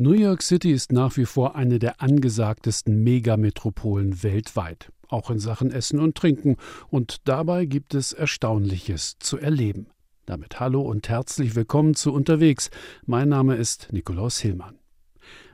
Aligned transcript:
New 0.00 0.12
York 0.12 0.42
City 0.42 0.70
ist 0.70 0.92
nach 0.92 1.16
wie 1.16 1.24
vor 1.24 1.56
eine 1.56 1.80
der 1.80 2.00
angesagtesten 2.00 3.02
Megametropolen 3.02 4.22
weltweit, 4.22 4.92
auch 5.08 5.28
in 5.28 5.40
Sachen 5.40 5.72
Essen 5.72 5.98
und 5.98 6.14
Trinken, 6.14 6.54
und 6.88 7.16
dabei 7.24 7.64
gibt 7.64 7.94
es 7.94 8.12
Erstaunliches 8.12 9.16
zu 9.18 9.38
erleben. 9.38 9.88
Damit 10.24 10.60
hallo 10.60 10.82
und 10.82 11.08
herzlich 11.08 11.56
willkommen 11.56 11.96
zu 11.96 12.12
Unterwegs. 12.12 12.70
Mein 13.06 13.28
Name 13.28 13.56
ist 13.56 13.88
Nikolaus 13.90 14.38
Hillmann. 14.38 14.78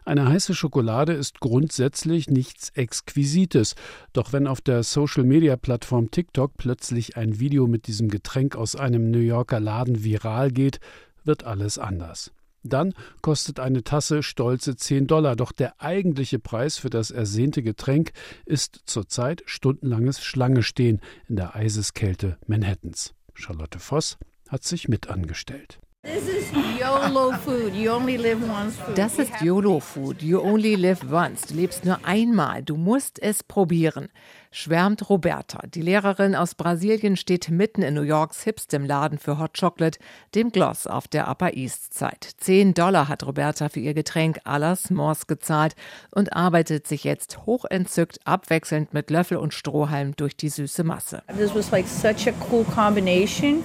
Eine 0.04 0.28
heiße 0.28 0.54
Schokolade 0.54 1.14
ist 1.14 1.40
grundsätzlich 1.40 2.28
nichts 2.28 2.68
Exquisites, 2.68 3.76
doch 4.12 4.34
wenn 4.34 4.46
auf 4.46 4.60
der 4.60 4.82
Social-Media-Plattform 4.82 6.10
TikTok 6.10 6.58
plötzlich 6.58 7.16
ein 7.16 7.40
Video 7.40 7.66
mit 7.66 7.86
diesem 7.86 8.10
Getränk 8.10 8.56
aus 8.56 8.76
einem 8.76 9.10
New 9.10 9.20
Yorker 9.20 9.58
Laden 9.58 10.04
viral 10.04 10.50
geht, 10.50 10.80
wird 11.24 11.44
alles 11.44 11.78
anders. 11.78 12.30
Dann 12.64 12.94
kostet 13.20 13.60
eine 13.60 13.84
Tasse 13.84 14.22
stolze 14.22 14.74
10 14.74 15.06
Dollar, 15.06 15.36
doch 15.36 15.52
der 15.52 15.82
eigentliche 15.82 16.38
Preis 16.38 16.78
für 16.78 16.90
das 16.90 17.10
ersehnte 17.10 17.62
Getränk 17.62 18.12
ist 18.46 18.80
zurzeit 18.86 19.42
stundenlanges 19.44 20.24
Schlangestehen 20.24 21.00
in 21.28 21.36
der 21.36 21.54
Eiseskälte 21.54 22.38
Manhattans. 22.46 23.14
Charlotte 23.34 23.78
Voss 23.78 24.16
hat 24.48 24.64
sich 24.64 24.88
mit 24.88 25.10
angestellt. 25.10 25.78
Das 26.02 26.22
ist 26.24 26.52
YOLO 26.78 27.32
Food. 27.32 27.74
You 27.74 27.92
only 27.92 28.16
live 28.16 28.42
once. 28.42 28.76
Das 28.94 29.18
ist 29.18 29.40
YOLO 29.40 29.80
Food. 29.80 30.22
You 30.22 30.38
only 30.38 30.74
live 30.74 31.02
once. 31.10 31.46
Du 31.46 31.54
lebst 31.54 31.86
nur 31.86 31.98
einmal. 32.04 32.62
Du 32.62 32.76
musst 32.76 33.22
es 33.22 33.42
probieren 33.42 34.08
schwärmt 34.54 35.10
Roberta. 35.10 35.66
Die 35.66 35.82
Lehrerin 35.82 36.36
aus 36.36 36.54
Brasilien 36.54 37.16
steht 37.16 37.50
mitten 37.50 37.82
in 37.82 37.94
New 37.94 38.02
Yorks 38.02 38.44
hipstem 38.44 38.86
Laden 38.86 39.18
für 39.18 39.38
Hot 39.38 39.58
Chocolate, 39.58 39.98
dem 40.34 40.52
Gloss 40.52 40.86
auf 40.86 41.08
der 41.08 41.28
Upper 41.28 41.54
East 41.54 41.92
Side. 41.92 42.20
Zehn 42.38 42.72
Dollar 42.72 43.08
hat 43.08 43.26
Roberta 43.26 43.68
für 43.68 43.80
ihr 43.80 43.94
Getränk 43.94 44.38
à 44.46 44.58
la 44.58 44.74
S'mores 44.74 45.26
gezahlt 45.26 45.74
und 46.12 46.34
arbeitet 46.34 46.86
sich 46.86 47.02
jetzt 47.02 47.46
hochentzückt 47.46 48.20
abwechselnd 48.24 48.94
mit 48.94 49.10
Löffel 49.10 49.38
und 49.38 49.52
Strohhalm 49.52 50.14
durch 50.14 50.36
die 50.36 50.48
süße 50.48 50.84
Masse. 50.84 51.24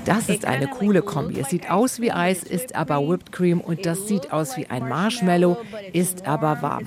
Das 0.05 0.29
ist 0.29 0.45
eine 0.45 0.67
coole 0.67 1.01
Kombi. 1.03 1.39
Es 1.39 1.49
sieht 1.49 1.69
aus 1.69 2.01
wie 2.01 2.11
Eis, 2.11 2.41
ist 2.43 2.73
aber 2.75 3.07
Whipped 3.07 3.31
Cream 3.31 3.61
und 3.61 3.85
das 3.85 4.07
sieht 4.07 4.33
aus 4.33 4.57
wie 4.57 4.65
ein 4.65 4.89
Marshmallow, 4.89 5.57
ist 5.93 6.25
aber 6.27 6.63
warm. 6.63 6.85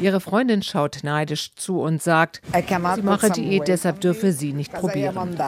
Ihre 0.00 0.20
Freundin 0.20 0.62
schaut 0.62 0.98
neidisch 1.02 1.54
zu 1.54 1.80
und 1.80 2.02
sagt, 2.02 2.40
sie 2.52 3.02
mache 3.02 3.30
Diät, 3.30 3.68
deshalb 3.68 4.00
dürfe 4.00 4.32
sie 4.32 4.52
nicht 4.52 4.72
probieren. 4.72 5.38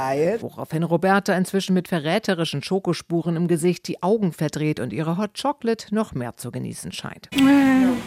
Woraufhin 0.41 0.83
Roberta 0.83 1.35
inzwischen 1.35 1.75
mit 1.75 1.89
verräterischen 1.89 2.63
Schokospuren 2.63 3.37
im 3.37 3.49
Gesicht 3.49 3.89
die 3.89 4.03
Augen 4.03 4.33
verdreht 4.33 4.81
und 4.81 4.93
ihre 4.93 5.19
Hot 5.19 5.41
Chocolate 5.41 5.95
noch 5.95 6.15
mehr 6.15 6.37
zu 6.37 6.51
genießen 6.51 6.93
scheint. 6.93 7.29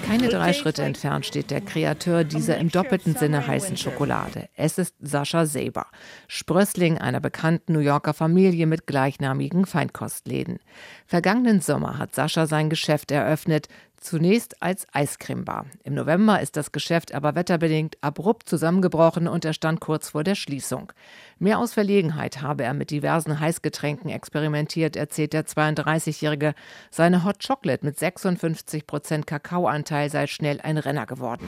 Keine 0.08 0.30
drei 0.30 0.54
Schritte 0.54 0.84
entfernt 0.84 1.26
steht 1.26 1.52
der 1.52 1.62
Kreateur 1.62 2.24
dieser 2.24 2.58
im 2.58 2.70
doppelten 2.70 3.16
Sinne 3.16 3.46
heißen 3.46 3.78
Schokolade. 3.78 4.50
Es 4.56 4.78
ist 4.78 4.96
Sascha 5.00 5.46
Saber, 5.46 5.88
Sprössling 6.28 6.98
einer 6.98 7.20
bekannten 7.20 7.74
New 7.74 7.80
Yorker 7.80 8.14
Familie 8.14 8.66
mit 8.66 8.88
gleichnamigen 8.88 9.66
Feinkostläden. 9.66 10.60
Vergangenen 11.06 11.62
Sommer 11.62 11.98
hat 11.98 12.16
Sascha 12.16 12.48
sein 12.48 12.70
Geschäft 12.70 13.12
eröffnet, 13.12 13.68
Zunächst 14.02 14.62
als 14.62 14.88
Eiscremebar. 14.94 15.66
Im 15.84 15.94
November 15.94 16.42
ist 16.42 16.56
das 16.56 16.72
Geschäft 16.72 17.14
aber 17.14 17.36
wetterbedingt 17.36 17.98
abrupt 18.02 18.48
zusammengebrochen 18.48 19.28
und 19.28 19.44
er 19.44 19.54
stand 19.54 19.82
kurz 19.82 20.10
vor 20.10 20.24
der 20.24 20.36
Schließung. 20.36 20.94
Mehr 21.38 21.60
aus 21.60 21.74
Verlegenheit 21.74 22.42
habe 22.42 22.64
er 22.64 22.74
mit 22.74 22.92
diversen 22.92 23.40
Heißgetränken 23.40 24.10
experimentiert, 24.10 24.96
erzählt 24.96 25.34
der 25.34 25.46
32-Jährige. 25.46 26.54
Seine 26.92 27.24
Hot 27.24 27.46
Chocolate 27.46 27.86
mit 27.86 27.98
56 27.98 28.86
Prozent 28.88 29.28
Kakaoanteil 29.28 30.10
sei 30.10 30.28
schnell 30.28 30.60
ein 30.62 30.78
Renner 30.78 31.06
geworden. 31.06 31.46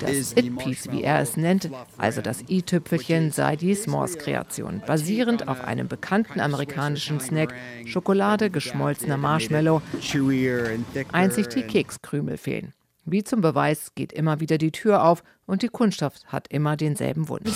Das 0.00 0.32
It-Piece, 0.32 0.90
wie 0.90 1.02
er 1.02 1.20
es 1.20 1.36
nennt, 1.36 1.70
also 1.96 2.20
das 2.20 2.42
i-Tüpfelchen, 2.48 3.30
sei 3.30 3.56
die 3.56 3.74
S'mores-Kreation, 3.74 4.82
basierend 4.86 5.48
auf 5.48 5.64
einem 5.64 5.88
bekannten 5.88 6.40
amerikanischen 6.40 7.20
Snack, 7.20 7.54
Schokolade, 7.86 8.50
geschmolzener 8.50 9.16
Marshmallow. 9.16 9.73
Einzig 11.12 11.48
die 11.48 11.62
Kekskrümel 11.62 12.36
fehlen. 12.36 12.72
Wie 13.06 13.22
zum 13.22 13.42
Beweis 13.42 13.92
geht 13.94 14.12
immer 14.14 14.40
wieder 14.40 14.56
die 14.56 14.72
Tür 14.72 15.04
auf 15.04 15.22
und 15.46 15.60
die 15.60 15.68
Kundschaft 15.68 16.24
hat 16.26 16.48
immer 16.48 16.74
denselben 16.74 17.28
Wunsch. 17.28 17.50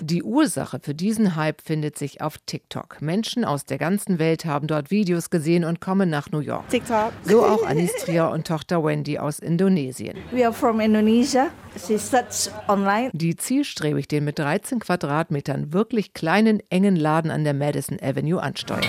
Die 0.00 0.22
Ursache 0.22 0.80
für 0.82 0.94
diesen 0.94 1.36
Hype 1.36 1.60
findet 1.60 1.98
sich 1.98 2.22
auf 2.22 2.38
TikTok. 2.46 3.02
Menschen 3.02 3.44
aus 3.44 3.66
der 3.66 3.76
ganzen 3.76 4.18
Welt 4.18 4.46
haben 4.46 4.66
dort 4.66 4.90
Videos 4.90 5.28
gesehen 5.28 5.64
und 5.64 5.82
kommen 5.82 6.08
nach 6.08 6.30
New 6.30 6.38
York. 6.38 6.66
TikTok. 6.70 7.12
So 7.24 7.44
auch 7.44 7.66
Anistria 7.66 8.28
und 8.28 8.46
Tochter 8.46 8.82
Wendy 8.82 9.18
aus 9.18 9.38
Indonesien. 9.38 10.16
We 10.30 10.44
are 10.46 10.54
from 10.54 10.80
Indonesia. 10.80 11.50
She 11.86 11.98
studies 11.98 12.50
online. 12.66 13.10
Die 13.12 13.36
zielstrebig 13.36 14.08
den 14.08 14.24
mit 14.24 14.38
13 14.38 14.80
Quadratmetern 14.80 15.74
wirklich 15.74 16.14
kleinen, 16.14 16.62
engen 16.70 16.96
Laden 16.96 17.30
an 17.30 17.44
der 17.44 17.54
Madison 17.54 17.98
Avenue 18.00 18.42
ansteuern. 18.42 18.82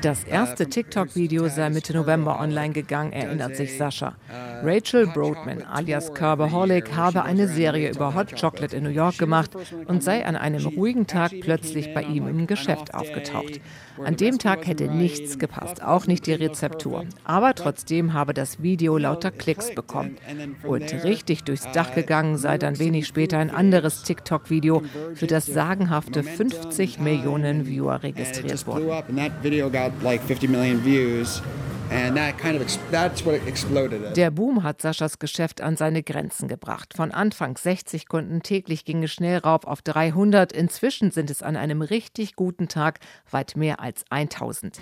Das 0.00 0.24
erste 0.24 0.66
TikTok-Video 0.66 1.48
sei 1.48 1.70
Mitte 1.70 1.92
November 1.92 2.40
online 2.40 2.72
gegangen, 2.72 3.12
erinnert 3.12 3.56
sich 3.56 3.76
Sascha. 3.76 4.14
Rachel 4.62 5.06
Broadman 5.08 5.62
alias 5.62 6.14
Carboholic 6.14 6.94
habe 6.94 7.24
eine 7.24 7.48
Serie 7.48 7.90
über 7.90 8.14
Hot 8.14 8.40
Chocolate 8.40 8.76
in 8.76 8.84
New 8.84 8.90
York 8.90 9.18
gemacht 9.18 9.50
und 9.86 10.02
sei 10.02 10.24
an 10.24 10.36
einem 10.36 10.64
ruhigen 10.64 11.06
Tag 11.06 11.32
plötzlich 11.40 11.92
bei 11.92 12.02
ihm 12.02 12.28
im 12.28 12.46
Geschäft 12.46 12.94
aufgetaucht. 12.94 13.60
An 14.04 14.16
dem 14.16 14.38
Tag 14.38 14.66
hätte 14.66 14.88
nichts 14.88 15.38
gepasst, 15.38 15.82
auch 15.82 16.06
nicht 16.06 16.26
die 16.26 16.32
Rezeptur. 16.32 17.04
Aber 17.24 17.54
trotzdem 17.54 18.12
habe 18.12 18.34
das 18.34 18.62
Video 18.62 18.98
lauter 18.98 19.30
Klicks 19.30 19.74
bekommen. 19.74 20.16
Und 20.62 21.04
richtig 21.04 21.44
durchs 21.44 21.70
Dach 21.72 21.94
gegangen 21.94 22.36
sei 22.36 22.58
dann 22.58 22.78
wenig 22.78 23.06
später 23.06 23.38
ein 23.38 23.50
anderes 23.50 24.02
TikTok-Video, 24.02 24.82
für 25.14 25.26
das 25.26 25.46
sagenhafte 25.46 26.22
50 26.22 26.98
Millionen 26.98 27.66
Viewer 27.66 28.02
registriert 28.02 28.66
wurden. 28.66 28.90
Der 34.14 34.30
Boom 34.30 34.62
hat 34.62 34.80
Saschas 34.80 35.18
Geschäft 35.18 35.60
an 35.60 35.76
seine 35.76 36.04
Grenzen 36.04 36.46
gebracht. 36.46 36.94
Von 36.94 37.10
Anfang 37.10 37.56
60 37.56 38.06
Kunden 38.06 38.42
täglich 38.42 38.84
ging 38.84 39.02
es 39.02 39.10
schnell 39.10 39.38
rauf 39.38 39.64
auf 39.64 39.82
300. 39.82 40.52
Inzwischen 40.52 41.10
sind 41.10 41.30
es 41.30 41.42
an 41.42 41.56
einem 41.56 41.82
richtig 41.82 42.36
guten 42.36 42.68
Tag 42.68 43.00
weit 43.30 43.56
mehr 43.56 43.80
als 43.80 44.04
1000. 44.10 44.78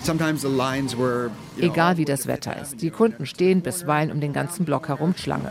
Egal 1.58 1.96
wie 1.96 2.04
das 2.04 2.26
Wetter 2.26 2.60
ist. 2.60 2.82
Die 2.82 2.90
Kunden 2.90 3.24
stehen 3.24 3.62
bisweilen 3.62 4.12
um 4.12 4.20
den 4.20 4.34
ganzen 4.34 4.66
Block 4.66 4.88
herum 4.88 5.14
Schlange. 5.16 5.50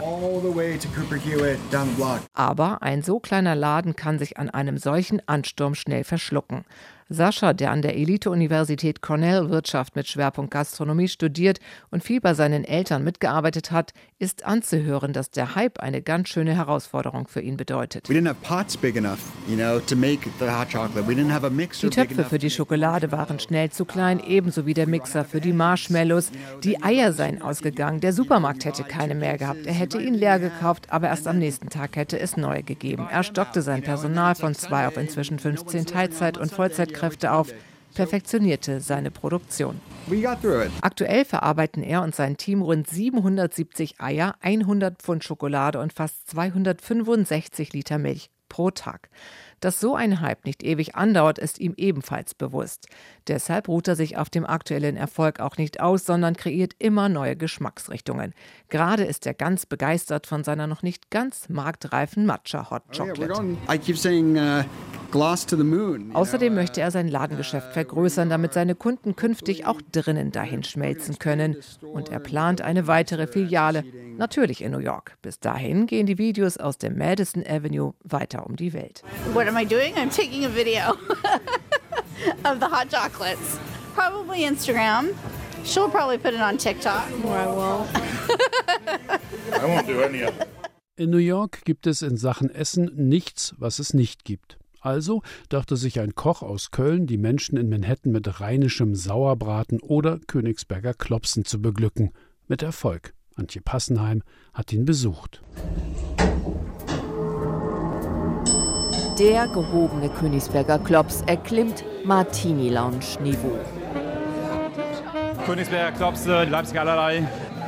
Aber 2.34 2.84
ein 2.84 3.02
so 3.02 3.20
kleiner 3.20 3.56
Laden 3.56 3.96
kann 3.96 4.20
sich 4.20 4.38
an 4.38 4.52
einem 4.52 4.78
solchen 4.78 5.28
Ansturm 5.28 5.74
schnell 5.74 6.04
verschlucken. 6.04 6.66
Sascha, 7.10 7.54
der 7.54 7.72
an 7.72 7.82
der 7.82 7.96
Elite-Universität 7.96 9.02
Cornell 9.02 9.50
Wirtschaft 9.50 9.96
mit 9.96 10.08
Schwerpunkt 10.08 10.52
Gastronomie 10.52 11.08
studiert 11.08 11.60
und 11.90 12.04
viel 12.04 12.20
bei 12.20 12.34
seinen 12.34 12.66
Eltern 12.66 13.04
mitgearbeitet 13.04 13.72
hat, 13.72 13.94
ist 14.20 14.46
anzuhören, 14.46 15.14
dass 15.14 15.32
der 15.32 15.56
Hype 15.56 15.80
eine 15.80 16.02
ganz 16.02 16.28
schöne 16.28 16.56
Herausforderung 16.56 17.28
für 17.28 17.40
ihn 17.40 17.56
bedeutet. 17.56 18.10
Die 21.82 21.90
Töpfe 21.90 22.24
für 22.26 22.40
die 22.40 22.50
Schokolade 22.50 23.12
waren 23.12 23.40
schnell 23.40 23.70
zu 23.70 23.86
klein, 23.86 24.20
ebenso 24.20 24.66
wie 24.66 24.74
der 24.74 24.88
Mixer 24.88 25.24
für 25.24 25.40
die 25.40 25.54
Marshmallows. 25.54 26.32
Die 26.64 26.84
Eier 26.84 27.14
seien 27.14 27.42
ausgegangen. 27.42 28.02
Der 28.02 28.12
Supermarkt 28.12 28.66
hätte 28.66 28.84
keine 28.84 29.16
mehr 29.16 29.38
gehabt. 29.38 29.66
Er 29.66 29.74
hätte 29.74 30.02
ihn 30.02 30.14
leer 30.14 30.40
gekauft, 30.40 30.88
aber 30.90 31.08
erst 31.08 31.28
am 31.28 31.38
nächsten 31.40 31.70
Tag 31.70 31.96
hätte 31.96 32.20
es 32.20 32.36
neue 32.36 32.64
gegeben. 32.64 33.08
Er 33.10 33.24
stockte 33.24 33.62
sein 33.62 33.82
Personal 33.82 34.36
von 34.36 34.56
zwei 34.56 34.88
auf 34.88 34.98
inzwischen 34.98 35.40
15 35.40 35.86
Teilzeit- 35.86 36.38
und 36.38 36.52
Vollzeit 36.52 36.94
Kräfte 37.00 37.32
auf, 37.32 37.54
perfektionierte 37.94 38.80
seine 38.80 39.12
Produktion. 39.12 39.82
Aktuell 40.82 41.26
verarbeiten 41.26 41.84
er 41.84 42.04
und 42.04 42.16
sein 42.16 42.38
Team 42.38 42.62
rund 42.62 42.88
770 42.90 44.00
Eier, 44.00 44.36
100 44.42 45.02
Pfund 45.02 45.24
Schokolade 45.24 45.80
und 45.80 45.94
fast 45.94 46.30
265 46.30 47.74
Liter 47.74 47.98
Milch 47.98 48.30
pro 48.50 48.72
Tag. 48.72 49.10
Dass 49.60 49.80
so 49.80 49.96
ein 49.96 50.22
Hype 50.22 50.46
nicht 50.46 50.62
ewig 50.64 50.96
andauert, 50.96 51.40
ist 51.40 51.60
ihm 51.60 51.74
ebenfalls 51.78 52.36
bewusst. 52.36 52.88
Deshalb 53.28 53.68
ruht 53.68 53.88
er 53.88 53.96
sich 53.96 54.16
auf 54.18 54.30
dem 54.30 54.46
aktuellen 54.46 54.98
Erfolg 54.98 55.40
auch 55.40 55.58
nicht 55.58 55.80
aus, 55.80 56.06
sondern 56.06 56.36
kreiert 56.36 56.74
immer 56.78 57.10
neue 57.10 57.36
Geschmacksrichtungen. 57.36 58.34
Gerade 58.70 59.04
ist 59.04 59.26
er 59.26 59.34
ganz 59.34 59.66
begeistert 59.66 60.28
von 60.28 60.44
seiner 60.44 60.68
noch 60.68 60.84
nicht 60.84 61.10
ganz 61.10 61.50
marktreifen 61.50 62.26
Matcha 62.28 62.70
Hot 62.70 62.84
oh, 62.90 62.98
Chocolate. 62.98 63.58
Außerdem 65.14 66.54
möchte 66.54 66.82
er 66.82 66.92
sein 66.92 67.08
Ladengeschäft 67.08 67.74
vergrößern, 67.74 68.30
damit 68.30 68.54
seine 68.54 68.76
Kunden 68.76 69.16
künftig 69.16 69.66
auch 69.66 69.82
drinnen 69.92 70.32
dahin 70.32 70.64
schmelzen 70.64 71.18
können. 71.20 71.58
Und 71.82 72.10
er 72.10 72.20
plant 72.20 72.62
eine 72.62 72.88
weitere 72.88 73.28
Filiale, 73.28 73.84
natürlich 74.18 74.62
in 74.62 74.72
New 74.72 74.80
York. 74.80 75.18
Bis 75.22 75.40
dahin 75.40 75.88
gehen 75.88 76.06
die 76.06 76.18
Videos 76.18 76.58
aus 76.58 76.78
dem 76.78 76.98
Madison 76.98 77.44
Avenue 77.48 77.94
weiter 78.04 78.46
um 78.46 78.56
die 78.56 78.74
Welt. 78.74 79.04
What 79.34 79.48
am 79.48 79.58
I 79.58 79.66
doing? 79.66 79.96
I'm 79.96 80.10
taking 80.10 80.46
a 80.46 80.50
video. 80.50 80.94
of 82.44 82.60
the 82.60 82.68
hot 82.68 82.90
chocolates. 82.90 83.60
Probably 83.96 84.46
Instagram. 84.46 85.14
She'll 85.64 85.90
probably 85.90 86.18
put 86.18 86.34
it 86.34 86.42
on 86.42 86.58
TikTok. 86.58 87.08
Or 87.26 87.36
I 87.36 87.48
won't. 87.48 87.90
I 89.54 89.66
won't 89.66 89.88
do 89.88 90.02
any 90.02 90.22
of 90.24 90.40
it. 90.40 90.48
In 91.00 91.12
New 91.12 91.18
York 91.18 91.64
gibt 91.66 91.86
es 91.86 92.02
in 92.02 92.18
Sachen 92.18 92.50
Essen 92.50 92.90
nichts, 92.96 93.54
was 93.60 93.78
es 93.80 93.94
nicht 93.94 94.26
gibt. 94.26 94.57
Also 94.80 95.22
dachte 95.50 95.76
sich 95.76 96.00
ein 96.00 96.16
Koch 96.16 96.42
aus 96.42 96.72
Köln, 96.72 97.08
die 97.08 97.18
Menschen 97.18 97.58
in 97.58 97.70
Manhattan 97.70 98.12
mit 98.12 98.40
rheinischem 98.40 98.96
Sauerbraten 98.96 99.80
oder 99.82 100.20
Königsberger 100.20 100.94
Klopsen 100.94 101.46
zu 101.46 101.62
beglücken. 101.62 102.12
Mit 102.48 102.62
Erfolg. 102.62 103.14
Antje 103.36 103.62
Passenheim 103.62 104.24
hat 104.54 104.74
ihn 104.74 104.86
besucht. 104.86 105.42
Der 109.20 109.48
gehobene 109.48 110.10
Königsberger 110.10 110.80
Klops 110.80 111.22
erklimmt 111.26 111.84
Martini-Lounge-Niveau. 112.06 113.60
Königsberger 115.46 115.98
Klopse, 115.98 116.44
Leipziger 116.44 116.82
allerlei, 116.82 117.28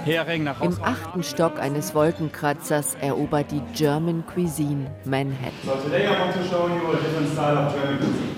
Im 0.09 0.81
achten 0.81 1.21
Stock 1.21 1.59
eines 1.59 1.93
Wolkenkratzers 1.93 2.95
erobert 2.99 3.51
die 3.51 3.61
German 3.75 4.23
Cuisine 4.25 4.89
Manhattan. 5.05 5.53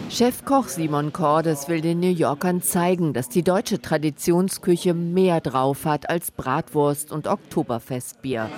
Chefkoch 0.10 0.68
Simon 0.68 1.14
Cordes 1.14 1.70
will 1.70 1.80
den 1.80 2.02
New 2.02 2.12
Yorkern 2.12 2.62
zeigen, 2.62 3.14
dass 3.14 3.30
die 3.30 3.44
deutsche 3.44 3.82
Traditionsküche 3.82 4.94
mehr 4.94 5.40
drauf 5.40 5.86
hat 5.86 6.10
als 6.10 6.32
Bratwurst 6.32 7.10
und 7.10 7.28
Oktoberfestbier. 7.28 8.50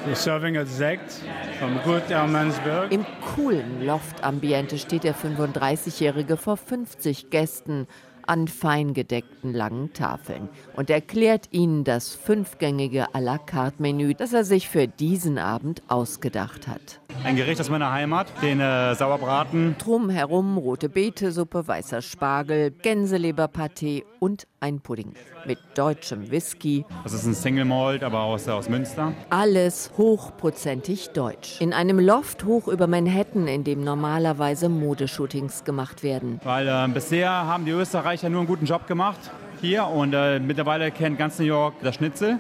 Im 2.90 3.06
coolen 3.36 3.86
Loftambiente 3.86 4.80
steht 4.80 5.04
der 5.04 5.14
35-Jährige 5.14 6.36
vor 6.36 6.58
50 6.58 7.30
Gästen 7.30 7.88
an 8.28 8.48
feingedeckten 8.48 9.54
langen 9.54 9.94
Tafeln 9.94 10.50
und 10.76 10.90
erklärt 10.90 11.50
ihnen 11.52 11.84
das 11.84 12.16
fünfgängige 12.16 13.14
à 13.14 13.20
la 13.20 13.38
carte 13.38 13.82
Menü, 13.82 14.14
das 14.14 14.34
er 14.34 14.44
sich 14.44 14.70
für 14.70 14.88
diesen 14.88 15.38
Abend 15.38 15.82
ausgedacht 15.88 16.68
hat. 16.68 17.03
Ein 17.24 17.36
Gericht 17.36 17.62
aus 17.62 17.70
meiner 17.70 17.92
Heimat, 17.92 18.28
den 18.42 18.60
äh, 18.60 18.96
Sauerbraten. 18.96 19.76
Drumherum 19.78 20.58
rote 20.58 20.90
Beetesuppe, 20.90 21.68
weißer 21.68 22.02
Spargel, 22.02 22.72
Gänseleberpaté 22.82 24.04
und 24.20 24.48
ein 24.60 24.82
Pudding 24.82 25.14
mit 25.46 25.60
deutschem 25.76 26.32
Whisky. 26.32 26.86
Das 27.04 27.14
ist 27.14 27.26
ein 27.26 27.34
Single 27.34 27.66
Malt, 27.66 28.04
aber 28.04 28.22
aus, 28.22 28.48
aus 28.48 28.70
Münster. 28.70 29.14
Alles 29.30 29.92
hochprozentig 29.98 31.10
deutsch. 31.10 31.62
In 31.62 31.74
einem 31.74 32.00
Loft 32.00 32.46
hoch 32.46 32.68
über 32.68 32.88
Manhattan, 32.88 33.48
in 33.48 33.64
dem 33.64 33.84
normalerweise 33.84 34.70
Modeshootings 34.70 35.64
gemacht 35.64 36.04
werden. 36.04 36.40
Weil 36.44 36.68
äh, 36.68 36.88
bisher 36.94 37.30
haben 37.30 37.66
die 37.66 37.72
Österreicher 37.72 38.30
nur 38.30 38.40
einen 38.40 38.48
guten 38.48 38.66
Job 38.66 38.88
gemacht 38.88 39.20
hier 39.64 39.88
und 39.88 40.14
äh, 40.14 40.40
mittlerweile 40.40 40.92
kennt 40.92 41.18
ganz 41.18 41.40
New 41.40 41.46
York 41.46 41.76
das 41.82 41.96
Schnitzel. 41.96 42.40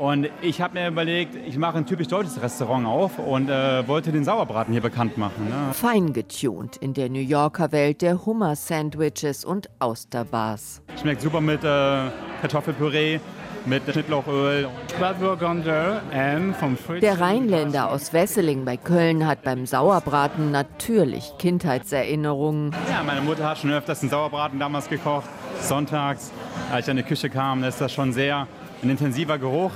Und 0.00 0.30
ich 0.40 0.62
habe 0.62 0.80
mir 0.80 0.88
überlegt, 0.88 1.36
ich 1.46 1.58
mache 1.58 1.76
ein 1.76 1.84
typisch 1.84 2.08
deutsches 2.08 2.40
Restaurant 2.40 2.86
auf 2.86 3.18
und 3.18 3.50
äh, 3.50 3.86
wollte 3.86 4.12
den 4.12 4.24
Sauerbraten 4.24 4.72
hier 4.72 4.80
bekannt 4.80 5.18
machen. 5.18 5.46
Ne? 5.50 5.74
Fein 5.74 6.14
getunt 6.14 6.78
in 6.78 6.94
der 6.94 7.10
New 7.10 7.20
Yorker 7.20 7.70
Welt 7.70 8.00
der 8.00 8.24
Hummer-Sandwiches 8.24 9.44
und 9.44 9.68
Austerbars. 9.78 10.80
Schmeckt 10.98 11.20
super 11.20 11.42
mit 11.42 11.62
äh, 11.64 12.08
Kartoffelpüree, 12.40 13.20
mit 13.66 13.82
Schnittlauchöl. 13.92 14.70
Der 17.02 17.20
Rheinländer 17.20 17.90
aus 17.90 18.14
Wesseling 18.14 18.64
bei 18.64 18.78
Köln 18.78 19.26
hat 19.26 19.42
beim 19.42 19.66
Sauerbraten 19.66 20.50
natürlich 20.50 21.34
Kindheitserinnerungen. 21.36 22.74
Ja, 22.88 23.02
meine 23.02 23.20
Mutter 23.20 23.46
hat 23.46 23.58
schon 23.58 23.70
öfters 23.70 24.00
einen 24.00 24.08
Sauerbraten 24.08 24.58
damals 24.58 24.88
gekocht, 24.88 25.28
sonntags. 25.60 26.32
Als 26.72 26.86
ich 26.86 26.90
in 26.90 26.96
die 26.96 27.02
Küche 27.02 27.28
kam, 27.28 27.64
ist 27.64 27.82
das 27.82 27.92
schon 27.92 28.14
sehr 28.14 28.46
ein 28.82 28.90
intensiver 28.90 29.38
Geruch, 29.38 29.72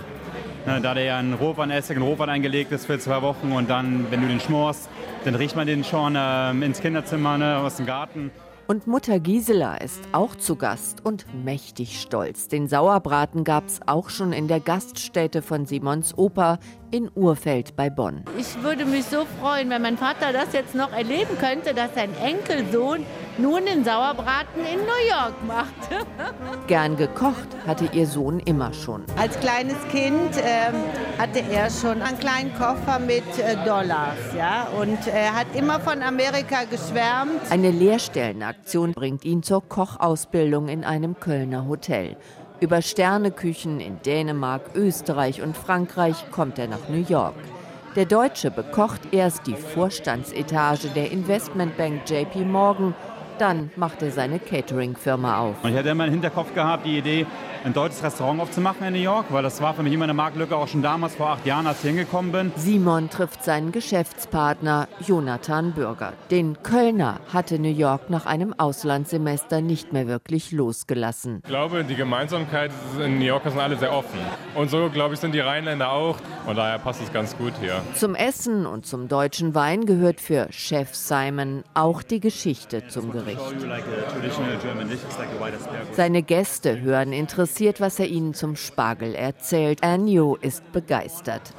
ne, 0.67 0.81
da 0.81 0.95
der 0.95 1.05
ja 1.05 1.21
in 1.21 1.35
Rotweinessig, 1.35 1.97
in 1.97 2.03
Rotwein 2.03 2.31
eingelegt 2.31 2.73
ist 2.73 2.87
für 2.87 2.99
zwei 2.99 3.23
Wochen 3.23 3.53
und 3.53 3.69
dann, 3.69 4.07
wenn 4.11 4.21
du 4.21 4.29
den 4.29 4.41
schmorst, 4.41 4.89
dann 5.25 5.35
riecht 5.35 5.57
man 5.57 5.67
den 5.67 5.85
schon 5.85 6.17
äh, 6.17 6.51
ins 6.51 6.81
Kinderzimmer, 6.81 7.39
ne, 7.39 7.59
aus 7.59 7.77
dem 7.77 7.87
Garten. 7.87 8.31
Und 8.67 8.87
Mutter 8.87 9.21
Gisela 9.21 9.77
ist 9.77 10.01
auch 10.13 10.37
zu 10.37 10.57
Gast 10.57 11.05
und 11.05 11.27
mächtig 11.45 12.01
stolz. 12.01 12.49
Den 12.49 12.67
Sauerbraten 12.67 13.45
gab 13.45 13.67
es 13.67 13.81
auch 13.87 14.09
schon 14.09 14.33
in 14.33 14.49
der 14.49 14.59
Gaststätte 14.59 15.43
von 15.43 15.67
Simons 15.67 16.17
Oper 16.17 16.59
in 16.91 17.11
Urfeld 17.15 17.77
bei 17.77 17.91
Bonn. 17.91 18.25
Ich 18.39 18.63
würde 18.63 18.87
mich 18.87 19.05
so 19.05 19.27
freuen, 19.39 19.69
wenn 19.69 19.83
mein 19.83 19.99
Vater 19.99 20.33
das 20.33 20.55
jetzt 20.55 20.75
noch 20.75 20.93
erleben 20.93 21.37
könnte, 21.39 21.75
dass 21.75 21.95
sein 21.95 22.09
Enkelsohn 22.23 23.05
nun 23.39 23.67
den 23.67 23.85
Sauerbraten 23.85 24.65
in 24.65 24.81
New 24.81 25.09
York 25.09 25.35
macht. 25.47 25.75
Gern 26.67 26.97
gekocht 26.97 27.49
hatte 27.67 27.89
ihr 27.93 28.07
Sohn 28.07 28.41
immer 28.41 28.73
schon. 28.73 29.05
Als 29.19 29.39
kleines 29.41 29.77
Kind 29.91 30.37
äh, 30.37 30.73
hatte 31.19 31.41
er 31.51 31.71
schon 31.71 32.03
einen 32.03 32.19
kleinen 32.19 32.55
Koffer 32.55 32.99
mit 32.99 33.25
äh, 33.39 33.57
Dollars, 33.65 34.19
ja, 34.37 34.69
und 34.81 35.07
er 35.07 35.35
hat 35.35 35.47
immer 35.55 35.81
von 35.81 36.03
Amerika 36.03 36.65
geschwärmt. 36.65 37.51
Eine 37.51 37.71
Lehrstellenaktion 37.71 38.93
bringt 38.93 39.25
ihn 39.25 39.43
zur 39.43 39.69
Kochausbildung 39.69 40.69
in 40.69 40.85
einem 40.85 41.19
Kölner 41.19 41.67
Hotel. 41.67 42.17
Über 42.61 42.83
Sterneküchen 42.83 43.81
in 43.81 44.01
Dänemark, 44.03 44.71
Österreich 44.75 45.43
und 45.43 45.57
Frankreich 45.57 46.31
kommt 46.31 46.59
er 46.59 46.69
nach 46.69 46.89
New 46.89 47.05
York. 47.09 47.35
Der 47.97 48.07
Deutsche 48.07 48.51
bekocht 48.51 49.13
erst 49.13 49.47
die 49.47 49.55
Vorstandsetage 49.55 50.89
der 50.89 51.13
Investmentbank 51.13 52.03
JP 52.11 52.45
Morgan, 52.45 52.95
dann 53.39 53.71
macht 53.77 54.03
er 54.03 54.11
seine 54.11 54.39
Catering-Firma 54.39 55.39
auf. 55.39 55.57
Ich 55.65 55.77
hatte 55.77 55.89
immer 55.89 56.07
im 56.07 56.13
Hinterkopf 56.13 56.55
gehabt, 56.55 56.87
die 56.87 56.99
Idee, 56.99 57.27
ein 57.65 57.73
deutsches 57.73 58.03
Restaurant 58.03 58.43
aufzumachen 58.43 58.87
in 58.87 58.93
New 58.93 59.01
York, 59.01 59.27
weil 59.31 59.43
das 59.43 59.63
war 59.63 59.73
für 59.73 59.83
mich 59.83 59.93
immer 59.93 60.05
eine 60.05 60.13
Marktlücke, 60.13 60.55
auch 60.55 60.69
schon 60.69 60.83
damals 60.83 61.15
vor 61.15 61.31
acht 61.31 61.47
Jahren, 61.47 61.67
als 61.67 61.79
ich 61.79 61.87
hingekommen 61.87 62.31
bin. 62.31 62.53
Simon 62.57 63.09
trifft 63.09 63.43
seinen 63.43 63.73
Geschäftspartner 63.73 64.87
Jonathan 65.07 65.73
Bürger. 65.73 66.13
Den 66.31 66.63
Kölner 66.63 67.21
hatte 67.33 67.59
New 67.59 67.71
York 67.71 68.11
nach 68.11 68.27
einem 68.27 68.53
Auslandssemester 68.53 69.63
nicht 69.63 69.95
mehr 69.95 70.07
wirklich 70.07 70.53
losgelassen. 70.53 71.41
Ich 71.43 71.49
glaube, 71.49 71.85
die 71.85 71.95
Gemeinsamkeit 71.95 72.71
in 73.03 73.19
New 73.19 73.25
York 73.25 73.45
sind 73.45 73.59
alle 73.59 73.79
sehr 73.79 73.93
offen. 73.93 74.19
Und 74.55 74.71
so, 74.71 74.91
glaube 74.91 75.15
ich, 75.15 75.21
sind 75.21 75.33
die 75.33 75.41
Rheinländer 75.41 75.91
auch. 75.91 76.19
Und 76.47 76.57
daher 76.57 76.79
passt 76.79 77.01
es 77.01 77.11
ganz 77.13 77.35
gut 77.35 77.55
hier. 77.61 77.81
Zum 77.95 78.15
Essen 78.15 78.67
und 78.67 78.85
zum 78.85 79.09
deutschen 79.09 79.55
Wein 79.55 79.87
gehört 79.87 80.21
für 80.21 80.49
Chef 80.51 80.95
Simon 80.95 81.65
auch 81.73 82.03
die 82.03 82.21
Geschichte 82.21 82.87
zum 82.89 83.11
Gericht. 83.11 83.41
Seine 85.93 86.23
Gäste 86.23 86.83
hören 86.83 87.15
interessiert 87.15 87.54
interessiert, 87.55 87.81
was 87.81 88.01
er 88.01 88.09
ihnen 88.09 88.35
zum 88.35 88.57
Spargel 88.57 89.15
erzählt. 89.15 89.85
Anjo 89.85 90.37
ist 90.41 90.73
begeistert. 90.73 91.55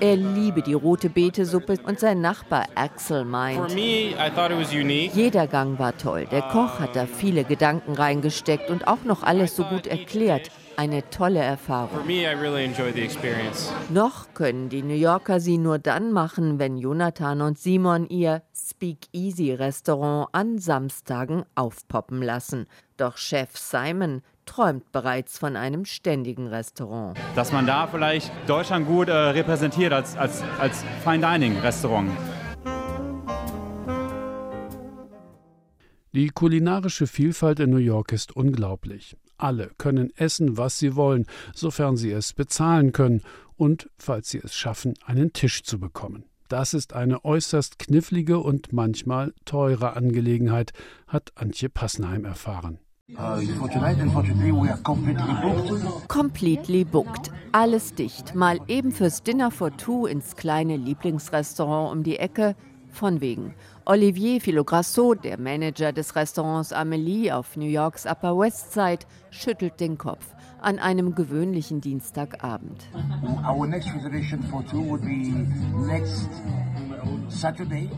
Er 0.00 0.16
liebe 0.16 0.62
die 0.62 0.74
rote 0.74 1.08
Beetesuppe 1.08 1.78
und 1.86 1.98
sein 1.98 2.20
Nachbar 2.20 2.66
Axel 2.74 3.24
meint, 3.24 3.72
jeder 3.72 5.46
Gang 5.46 5.78
war 5.78 5.96
toll. 5.96 6.26
Der 6.30 6.42
Koch 6.42 6.78
hat 6.78 6.94
da 6.94 7.06
viele 7.06 7.44
Gedanken 7.44 7.94
reingesteckt 7.94 8.70
und 8.70 8.86
auch 8.86 9.04
noch 9.04 9.22
alles 9.22 9.56
so 9.56 9.64
gut 9.64 9.86
erklärt 9.86 10.50
eine 10.78 11.10
tolle 11.10 11.40
Erfahrung. 11.40 12.06
Really 12.06 12.70
Noch 13.90 14.32
können 14.34 14.68
die 14.68 14.82
New 14.82 14.94
Yorker 14.94 15.40
sie 15.40 15.58
nur 15.58 15.80
dann 15.80 16.12
machen, 16.12 16.60
wenn 16.60 16.78
Jonathan 16.78 17.42
und 17.42 17.58
Simon 17.58 18.08
ihr 18.08 18.42
Speakeasy 18.54 19.52
Restaurant 19.54 20.28
an 20.32 20.58
Samstagen 20.58 21.42
aufpoppen 21.56 22.22
lassen. 22.22 22.66
Doch 22.96 23.16
Chef 23.16 23.56
Simon 23.56 24.22
träumt 24.46 24.92
bereits 24.92 25.36
von 25.36 25.56
einem 25.56 25.84
ständigen 25.84 26.46
Restaurant. 26.46 27.18
Dass 27.34 27.52
man 27.52 27.66
da 27.66 27.88
vielleicht 27.88 28.30
Deutschland 28.46 28.86
gut 28.86 29.08
äh, 29.08 29.12
repräsentiert 29.12 29.92
als, 29.92 30.16
als, 30.16 30.44
als 30.60 30.84
Fine 31.02 31.26
Dining 31.26 31.58
Restaurant. 31.58 32.08
Die 36.12 36.28
kulinarische 36.28 37.08
Vielfalt 37.08 37.58
in 37.58 37.70
New 37.70 37.76
York 37.78 38.12
ist 38.12 38.34
unglaublich. 38.34 39.16
Alle 39.38 39.70
können 39.78 40.12
essen, 40.16 40.56
was 40.56 40.78
sie 40.78 40.96
wollen, 40.96 41.26
sofern 41.54 41.96
sie 41.96 42.10
es 42.10 42.32
bezahlen 42.32 42.92
können 42.92 43.22
und, 43.56 43.88
falls 43.96 44.30
sie 44.30 44.38
es 44.38 44.54
schaffen, 44.54 44.94
einen 45.06 45.32
Tisch 45.32 45.62
zu 45.62 45.78
bekommen. 45.80 46.24
Das 46.48 46.74
ist 46.74 46.94
eine 46.94 47.24
äußerst 47.24 47.78
knifflige 47.78 48.38
und 48.38 48.72
manchmal 48.72 49.34
teure 49.44 49.96
Angelegenheit, 49.96 50.72
hat 51.06 51.32
Antje 51.36 51.68
Passenheim 51.68 52.24
erfahren. 52.24 52.78
Completely 56.08 56.84
booked. 56.84 57.30
Alles 57.52 57.94
dicht. 57.94 58.34
Mal 58.34 58.60
eben 58.68 58.92
fürs 58.92 59.22
Dinner 59.22 59.50
for 59.50 59.74
Two 59.76 60.06
ins 60.06 60.36
kleine 60.36 60.76
Lieblingsrestaurant 60.76 61.92
um 61.92 62.02
die 62.02 62.18
Ecke. 62.18 62.54
Von 62.90 63.20
wegen. 63.20 63.54
Olivier 63.90 64.38
Filograsso, 64.38 65.14
der 65.14 65.40
Manager 65.40 65.94
des 65.94 66.14
Restaurants 66.14 66.74
Amélie 66.74 67.32
auf 67.32 67.56
New 67.56 67.64
Yorks 67.64 68.04
Upper 68.04 68.38
West 68.38 68.74
Side, 68.74 69.06
schüttelt 69.30 69.80
den 69.80 69.96
Kopf 69.96 70.34
an 70.60 70.78
einem 70.78 71.14
gewöhnlichen 71.14 71.80
Dienstagabend. 71.80 72.86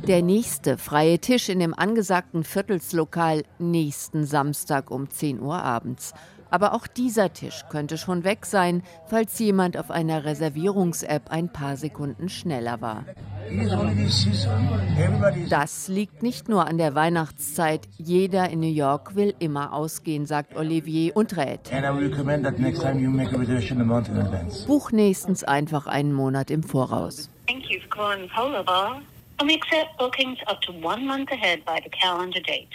Der 0.06 0.22
nächste 0.22 0.78
freie 0.78 1.18
Tisch 1.18 1.48
in 1.48 1.58
dem 1.58 1.74
angesagten 1.74 2.44
Viertelslokal 2.44 3.42
nächsten 3.58 4.26
Samstag 4.26 4.92
um 4.92 5.10
10 5.10 5.40
Uhr 5.40 5.60
abends. 5.60 6.14
Aber 6.50 6.74
auch 6.74 6.86
dieser 6.86 7.32
Tisch 7.32 7.64
könnte 7.70 7.96
schon 7.98 8.24
weg 8.24 8.46
sein, 8.46 8.82
falls 9.06 9.38
jemand 9.38 9.76
auf 9.76 9.90
einer 9.90 10.24
Reservierungs-App 10.24 11.30
ein 11.30 11.52
paar 11.52 11.76
Sekunden 11.76 12.28
schneller 12.28 12.80
war. 12.80 13.04
Das 15.48 15.88
liegt 15.88 16.22
nicht 16.22 16.48
nur 16.48 16.66
an 16.66 16.78
der 16.78 16.94
Weihnachtszeit. 16.94 17.88
Jeder 17.96 18.48
in 18.48 18.60
New 18.60 18.66
York 18.66 19.16
will 19.16 19.34
immer 19.38 19.72
ausgehen, 19.72 20.26
sagt 20.26 20.56
Olivier 20.56 21.16
und 21.16 21.36
rät. 21.36 21.70
Buch 24.66 24.92
nächstens 24.92 25.44
einfach 25.44 25.86
einen 25.86 26.12
Monat 26.12 26.50
im 26.50 26.62
Voraus. 26.62 27.28
Thank 27.48 27.70
you 27.70 27.80
for 27.80 27.88
calling 27.90 28.28
Polar 28.28 28.62
Bar. 28.62 29.02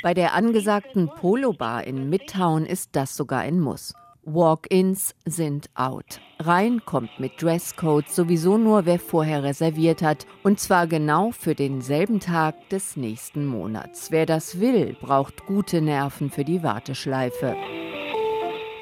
Bei 0.01 0.13
der 0.13 0.33
angesagten 0.33 1.09
Polo 1.09 1.53
Bar 1.53 1.83
in 1.83 2.09
Midtown 2.09 2.65
ist 2.65 2.89
das 2.95 3.15
sogar 3.15 3.41
ein 3.41 3.59
Muss. 3.59 3.93
Walk-ins 4.23 5.13
sind 5.25 5.69
out. 5.75 6.19
Rein 6.39 6.81
kommt 6.83 7.19
mit 7.19 7.39
Dresscode 7.39 8.09
sowieso 8.09 8.57
nur, 8.57 8.87
wer 8.87 8.97
vorher 8.97 9.43
reserviert 9.43 10.01
hat. 10.01 10.25
Und 10.43 10.59
zwar 10.59 10.87
genau 10.87 11.29
für 11.29 11.53
denselben 11.53 12.19
Tag 12.19 12.69
des 12.69 12.97
nächsten 12.97 13.45
Monats. 13.45 14.09
Wer 14.09 14.25
das 14.25 14.59
will, 14.59 14.97
braucht 14.99 15.45
gute 15.45 15.81
Nerven 15.81 16.31
für 16.31 16.43
die 16.43 16.63
Warteschleife. 16.63 17.55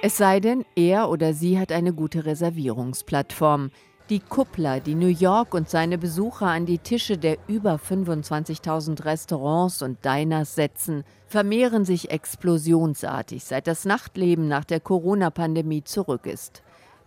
Es 0.01 0.17
sei 0.17 0.39
denn, 0.39 0.65
er 0.75 1.09
oder 1.09 1.33
sie 1.33 1.59
hat 1.59 1.73
eine 1.73 1.93
gute 1.93 2.25
Reservierungsplattform. 2.25 3.71
Die 4.09 4.19
Kuppler, 4.19 4.81
die 4.81 4.95
New 4.95 5.07
York 5.07 5.53
und 5.53 5.69
seine 5.69 5.97
Besucher 5.97 6.47
an 6.47 6.65
die 6.65 6.77
Tische 6.77 7.17
der 7.17 7.37
über 7.47 7.75
25.000 7.75 9.05
Restaurants 9.05 9.81
und 9.81 10.03
Diners 10.03 10.55
setzen, 10.55 11.05
vermehren 11.25 11.85
sich 11.85 12.11
explosionsartig, 12.11 13.45
seit 13.45 13.65
das 13.65 13.85
Nachtleben 13.85 14.49
nach 14.49 14.65
der 14.65 14.81
Corona-Pandemie 14.81 15.85
zurück 15.85 16.25
ist. 16.25 16.63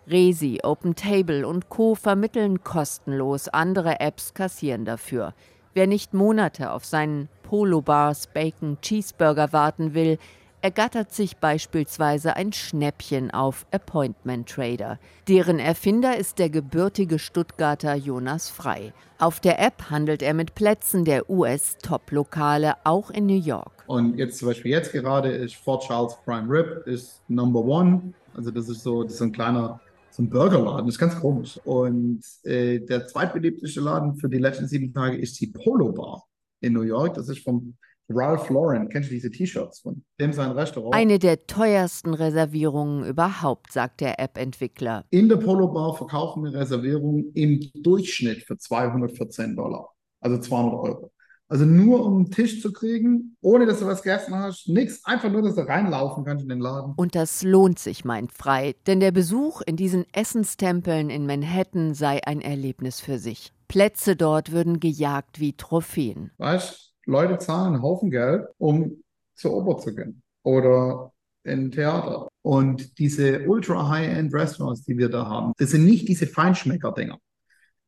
Resi, 0.08 0.60
Open 0.62 0.94
Table 0.94 1.46
und 1.46 1.68
Co. 1.68 1.96
vermitteln 1.96 2.64
kostenlos, 2.64 3.48
andere 3.48 4.00
Apps 4.00 4.32
kassieren 4.32 4.86
dafür. 4.86 5.34
Wer 5.74 5.86
nicht 5.86 6.14
Monate 6.14 6.72
auf 6.72 6.86
seinen 6.86 7.28
Polo 7.42 7.82
Bars 7.82 8.26
Bacon 8.26 8.78
Cheeseburger 8.80 9.52
warten 9.52 9.92
will, 9.92 10.16
ergattert 10.62 11.12
sich 11.12 11.36
beispielsweise 11.36 12.36
ein 12.36 12.52
Schnäppchen 12.52 13.30
auf 13.30 13.66
Appointment 13.70 14.48
Trader. 14.48 14.98
Deren 15.28 15.58
Erfinder 15.58 16.16
ist 16.16 16.38
der 16.38 16.50
gebürtige 16.50 17.18
Stuttgarter 17.18 17.94
Jonas 17.94 18.50
Frei. 18.50 18.92
Auf 19.18 19.40
der 19.40 19.60
App 19.60 19.90
handelt 19.90 20.22
er 20.22 20.34
mit 20.34 20.54
Plätzen 20.54 21.04
der 21.04 21.30
US-Top-Lokale, 21.30 22.74
auch 22.84 23.10
in 23.10 23.26
New 23.26 23.38
York. 23.38 23.84
Und 23.86 24.18
jetzt 24.18 24.38
zum 24.38 24.48
Beispiel 24.48 24.72
jetzt 24.72 24.92
gerade 24.92 25.30
ist 25.30 25.54
Fort 25.56 25.84
Charles 25.86 26.16
Prime 26.24 26.48
Rib 26.48 26.86
ist 26.86 27.22
Number 27.28 27.60
One. 27.60 28.12
Also 28.34 28.50
das 28.50 28.68
ist 28.68 28.82
so, 28.82 29.04
das 29.04 29.14
ist 29.14 29.22
ein 29.22 29.32
kleiner 29.32 29.80
so 30.10 30.22
ein 30.22 30.30
Burgerladen, 30.30 30.86
das 30.86 30.94
ist 30.94 30.98
ganz 30.98 31.20
komisch. 31.20 31.60
Und 31.64 32.22
äh, 32.44 32.80
der 32.80 33.06
zweitbeliebteste 33.06 33.80
Laden 33.80 34.16
für 34.16 34.28
die 34.28 34.38
letzten 34.38 34.66
sieben 34.66 34.92
Tage 34.92 35.16
ist 35.18 35.38
die 35.40 35.48
Polo 35.48 35.92
Bar 35.92 36.24
in 36.60 36.72
New 36.72 36.82
York. 36.82 37.14
Das 37.14 37.28
ist 37.28 37.42
vom 37.42 37.76
Ralph 38.08 38.50
Lauren, 38.50 38.88
kennst 38.88 39.10
du 39.10 39.14
diese 39.14 39.30
T-Shirts 39.30 39.80
von 39.80 40.04
dem 40.20 40.32
sein 40.32 40.52
Restaurant? 40.52 40.94
Eine 40.94 41.18
der 41.18 41.46
teuersten 41.46 42.14
Reservierungen 42.14 43.04
überhaupt, 43.04 43.72
sagt 43.72 44.00
der 44.00 44.20
App-Entwickler. 44.20 45.04
In 45.10 45.28
der 45.28 45.36
Polo 45.36 45.68
Bar 45.68 45.96
verkaufen 45.96 46.44
wir 46.44 46.54
Reservierungen 46.54 47.32
im 47.34 47.60
Durchschnitt 47.74 48.44
für 48.44 48.56
214 48.56 49.56
Dollar, 49.56 49.88
also 50.20 50.38
200 50.38 50.74
Euro. 50.74 51.12
Also 51.48 51.64
nur 51.64 52.04
um 52.04 52.16
einen 52.16 52.30
Tisch 52.30 52.60
zu 52.60 52.72
kriegen, 52.72 53.36
ohne 53.40 53.66
dass 53.66 53.78
du 53.78 53.86
was 53.86 54.02
gegessen 54.02 54.34
hast, 54.34 54.68
nichts, 54.68 55.04
einfach 55.04 55.30
nur, 55.30 55.42
dass 55.42 55.54
du 55.54 55.60
reinlaufen 55.60 56.24
kannst 56.24 56.42
in 56.42 56.48
den 56.48 56.58
Laden. 56.58 56.94
Und 56.96 57.14
das 57.14 57.44
lohnt 57.44 57.78
sich, 57.78 58.04
meint 58.04 58.32
Frei, 58.32 58.74
denn 58.88 58.98
der 58.98 59.12
Besuch 59.12 59.62
in 59.62 59.76
diesen 59.76 60.04
Essenstempeln 60.12 61.08
in 61.08 61.24
Manhattan 61.24 61.94
sei 61.94 62.20
ein 62.24 62.40
Erlebnis 62.40 63.00
für 63.00 63.18
sich. 63.18 63.52
Plätze 63.68 64.16
dort 64.16 64.52
würden 64.52 64.80
gejagt 64.80 65.40
wie 65.40 65.54
Trophäen. 65.54 66.30
Weißt 66.38 66.94
Leute 67.06 67.38
zahlen 67.38 67.74
einen 67.74 67.82
Haufen 67.82 68.10
Geld, 68.10 68.46
um 68.58 69.02
zur 69.34 69.54
Oper 69.54 69.80
zu 69.80 69.94
gehen 69.94 70.22
oder 70.42 71.12
in 71.44 71.70
Theater. 71.70 72.28
Und 72.42 72.98
diese 72.98 73.46
ultra-high-end-Restaurants, 73.46 74.82
die 74.82 74.98
wir 74.98 75.08
da 75.08 75.26
haben, 75.26 75.52
das 75.58 75.70
sind 75.70 75.84
nicht 75.84 76.08
diese 76.08 76.26
Feinschmecker-Dinger, 76.26 77.18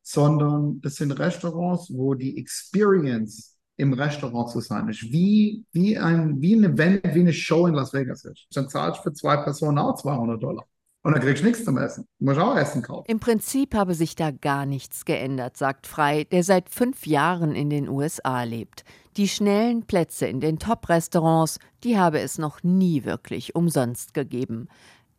sondern 0.01 0.81
das 0.81 0.95
sind 0.95 1.11
Restaurants, 1.11 1.93
wo 1.93 2.13
die 2.13 2.37
Experience 2.37 3.57
im 3.75 3.93
Restaurant 3.93 4.49
zu 4.49 4.59
sein 4.59 4.89
ist, 4.89 5.03
wie, 5.03 5.65
wie, 5.71 5.97
ein, 5.97 6.41
wie 6.41 6.55
ein 6.55 6.77
wie 6.77 7.19
eine 7.19 7.33
Show 7.33 7.67
in 7.67 7.75
Las 7.75 7.93
Vegas 7.93 8.25
ist. 8.25 8.47
Dann 8.53 8.69
zahlst 8.69 8.99
du 8.99 9.03
für 9.03 9.13
zwei 9.13 9.37
Personen 9.37 9.77
auch 9.77 9.95
200 9.95 10.41
Dollar. 10.41 10.65
Und 11.01 11.13
dann 11.13 11.21
kriegst 11.21 11.43
du 11.43 11.47
nichts 11.47 11.63
zum 11.63 11.77
Essen. 11.77 12.05
Du 12.19 12.25
musst 12.25 12.39
auch 12.39 12.57
Essen 12.57 12.81
kaufen. 12.81 13.05
Im 13.07 13.19
Prinzip 13.19 13.73
habe 13.73 13.93
sich 13.95 14.15
da 14.15 14.31
gar 14.31 14.65
nichts 14.65 15.05
geändert, 15.05 15.55
sagt 15.55 15.87
Frei, 15.87 16.25
der 16.25 16.43
seit 16.43 16.69
fünf 16.69 17.07
Jahren 17.07 17.55
in 17.55 17.69
den 17.69 17.87
USA 17.87 18.43
lebt. 18.43 18.83
Die 19.15 19.29
schnellen 19.29 19.83
Plätze 19.83 20.27
in 20.27 20.41
den 20.41 20.59
Top-Restaurants, 20.59 21.59
die 21.83 21.97
habe 21.97 22.19
es 22.19 22.37
noch 22.37 22.63
nie 22.63 23.05
wirklich 23.05 23.55
umsonst 23.55 24.13
gegeben. 24.13 24.67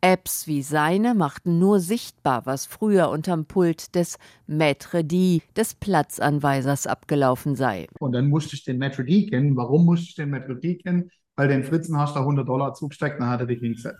Apps 0.03 0.47
wie 0.47 0.63
seine 0.63 1.15
machten 1.15 1.59
nur 1.59 1.79
sichtbar, 1.81 2.47
was 2.47 2.65
früher 2.65 3.11
unterm 3.11 3.45
Pult 3.45 3.95
des 3.95 4.19
Maître 4.49 5.03
D, 5.03 5.43
des 5.57 5.75
Platzanweisers, 5.75 6.87
abgelaufen 6.87 7.55
sei. 7.55 7.87
Und 7.99 8.13
dann 8.13 8.29
musste 8.29 8.57
ich 8.57 8.65
den 8.65 8.83
Maître 8.83 9.05
D 9.05 9.27
kennen. 9.27 9.57
Warum 9.57 9.85
musste 9.85 10.07
ich 10.09 10.15
den 10.15 10.35
Maître 10.35 10.55
D 10.59 10.77
kennen? 10.77 11.11
Weil 11.41 11.49
den 11.49 11.65
Fritzen 11.65 11.97
hast 11.97 12.17
du 12.17 12.21
100 12.21 12.47
Dollar 12.47 12.75
zugesteckt, 12.75 13.19
dann 13.19 13.31
hat 13.31 13.41
er 13.41 13.47
dich 13.47 13.61
hingesetzt. 13.61 13.97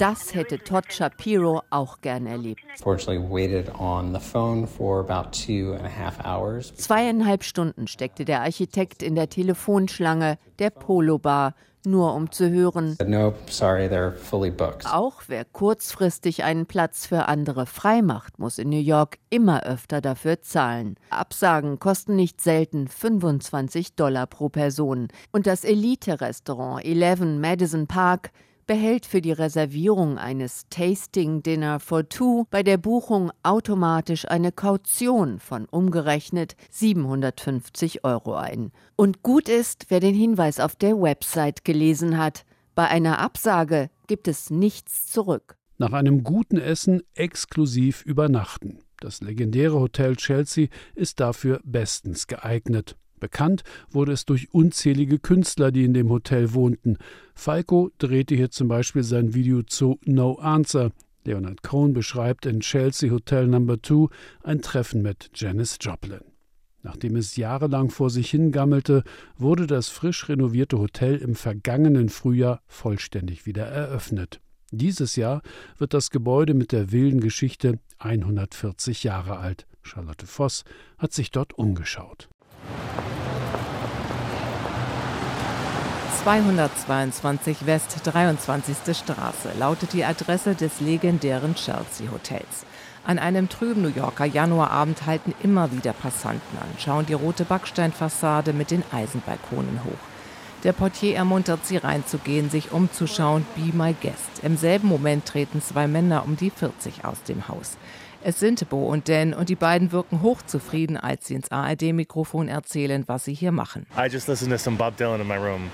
Das 0.00 0.34
hätte 0.34 0.58
Todd 0.58 0.92
Shapiro 0.92 1.62
auch 1.70 2.00
gern 2.00 2.26
erlebt. 2.26 2.64
Zweieinhalb 6.74 7.44
Stunden 7.44 7.86
steckte 7.86 8.24
der 8.24 8.40
Architekt 8.40 9.04
in 9.04 9.14
der 9.14 9.28
Telefonschlange 9.28 10.36
der 10.62 10.70
Polo 10.70 11.18
Bar 11.18 11.54
nur 11.84 12.14
um 12.14 12.30
zu 12.30 12.48
hören. 12.48 12.96
Nope, 13.04 13.36
sorry, 13.50 13.88
Auch 14.88 15.22
wer 15.26 15.44
kurzfristig 15.44 16.44
einen 16.44 16.66
Platz 16.66 17.06
für 17.06 17.26
andere 17.26 17.66
freimacht, 17.66 18.38
muss 18.38 18.58
in 18.58 18.68
New 18.68 18.78
York 18.78 19.18
immer 19.30 19.64
öfter 19.64 20.00
dafür 20.00 20.40
zahlen. 20.40 20.94
Absagen 21.10 21.80
kosten 21.80 22.14
nicht 22.14 22.40
selten 22.40 22.86
25 22.86 23.96
Dollar 23.96 24.28
pro 24.28 24.48
Person. 24.48 25.08
Und 25.32 25.48
das 25.48 25.64
Elite-Restaurant 25.64 26.84
11 26.84 27.40
Madison 27.40 27.88
Park 27.88 28.30
behält 28.66 29.06
für 29.06 29.20
die 29.20 29.32
Reservierung 29.32 30.18
eines 30.18 30.66
Tasting 30.70 31.42
Dinner 31.42 31.80
for 31.80 32.08
Two 32.08 32.46
bei 32.50 32.62
der 32.62 32.76
Buchung 32.76 33.30
automatisch 33.42 34.28
eine 34.28 34.52
Kaution 34.52 35.38
von 35.38 35.66
umgerechnet 35.66 36.56
750 36.70 38.04
Euro 38.04 38.34
ein. 38.34 38.72
Und 38.96 39.22
gut 39.22 39.48
ist, 39.48 39.86
wer 39.88 40.00
den 40.00 40.14
Hinweis 40.14 40.60
auf 40.60 40.76
der 40.76 41.00
Website 41.00 41.64
gelesen 41.64 42.18
hat. 42.18 42.44
Bei 42.74 42.88
einer 42.88 43.18
Absage 43.18 43.90
gibt 44.06 44.28
es 44.28 44.50
nichts 44.50 45.06
zurück. 45.06 45.56
Nach 45.78 45.92
einem 45.92 46.22
guten 46.22 46.58
Essen 46.58 47.02
exklusiv 47.14 48.02
übernachten. 48.04 48.78
Das 49.00 49.20
legendäre 49.20 49.80
Hotel 49.80 50.16
Chelsea 50.16 50.68
ist 50.94 51.18
dafür 51.18 51.60
bestens 51.64 52.28
geeignet. 52.28 52.96
Bekannt 53.22 53.62
wurde 53.90 54.10
es 54.10 54.24
durch 54.24 54.52
unzählige 54.52 55.20
Künstler, 55.20 55.70
die 55.70 55.84
in 55.84 55.94
dem 55.94 56.08
Hotel 56.08 56.54
wohnten. 56.54 56.98
Falco 57.34 57.90
drehte 57.98 58.34
hier 58.34 58.50
zum 58.50 58.68
Beispiel 58.68 59.02
sein 59.02 59.34
Video 59.34 59.62
zu 59.62 59.98
No 60.04 60.34
Answer. 60.34 60.92
Leonard 61.24 61.62
Cohen 61.62 61.92
beschreibt 61.92 62.46
in 62.46 62.60
Chelsea 62.60 63.10
Hotel 63.10 63.46
Number 63.46 63.82
2 63.82 64.08
ein 64.42 64.60
Treffen 64.60 65.02
mit 65.02 65.30
Janis 65.34 65.78
Joplin. 65.80 66.20
Nachdem 66.82 67.14
es 67.16 67.36
jahrelang 67.36 67.90
vor 67.90 68.10
sich 68.10 68.30
hingammelte, 68.30 69.04
wurde 69.36 69.68
das 69.68 69.88
frisch 69.88 70.28
renovierte 70.28 70.78
Hotel 70.78 71.16
im 71.16 71.36
vergangenen 71.36 72.08
Frühjahr 72.08 72.60
vollständig 72.66 73.46
wieder 73.46 73.66
eröffnet. 73.66 74.40
Dieses 74.72 75.16
Jahr 75.16 75.42
wird 75.78 75.94
das 75.94 76.10
Gebäude 76.10 76.54
mit 76.54 76.72
der 76.72 76.90
wilden 76.90 77.20
Geschichte 77.20 77.78
140 77.98 79.04
Jahre 79.04 79.36
alt. 79.36 79.66
Charlotte 79.82 80.26
Voss 80.26 80.64
hat 80.98 81.12
sich 81.12 81.30
dort 81.30 81.52
umgeschaut. 81.52 82.28
222 86.24 87.66
West 87.66 87.96
23. 88.04 88.76
Straße 88.96 89.48
lautet 89.58 89.92
die 89.92 90.04
Adresse 90.04 90.54
des 90.54 90.80
legendären 90.80 91.56
Chelsea 91.56 92.12
Hotels. 92.12 92.64
An 93.04 93.18
einem 93.18 93.48
trüben 93.48 93.82
New 93.82 93.88
Yorker 93.88 94.26
Januarabend 94.26 95.04
halten 95.04 95.34
immer 95.42 95.72
wieder 95.72 95.92
Passanten 95.92 96.58
an, 96.58 96.68
schauen 96.78 97.06
die 97.06 97.14
rote 97.14 97.44
Backsteinfassade 97.44 98.52
mit 98.52 98.70
den 98.70 98.84
Eisenbalkonen 98.92 99.80
hoch. 99.84 99.98
Der 100.62 100.72
Portier 100.72 101.16
ermuntert 101.16 101.66
sie 101.66 101.78
reinzugehen, 101.78 102.50
sich 102.50 102.70
umzuschauen. 102.70 103.44
Be 103.56 103.76
my 103.76 103.92
guest. 104.00 104.44
Im 104.44 104.56
selben 104.56 104.86
Moment 104.86 105.26
treten 105.26 105.60
zwei 105.60 105.88
Männer 105.88 106.24
um 106.24 106.36
die 106.36 106.50
40 106.50 107.04
aus 107.04 107.20
dem 107.24 107.48
Haus. 107.48 107.76
Es 108.24 108.38
sind 108.38 108.68
Bo 108.68 108.86
und 108.86 109.08
Dan 109.08 109.34
und 109.34 109.48
die 109.48 109.56
beiden 109.56 109.90
wirken 109.90 110.22
hochzufrieden, 110.22 110.96
als 110.96 111.26
sie 111.26 111.34
ins 111.34 111.50
ARD-Mikrofon 111.50 112.48
erzählen, 112.48 113.02
was 113.06 113.24
sie 113.24 113.34
hier 113.34 113.50
machen. 113.50 113.86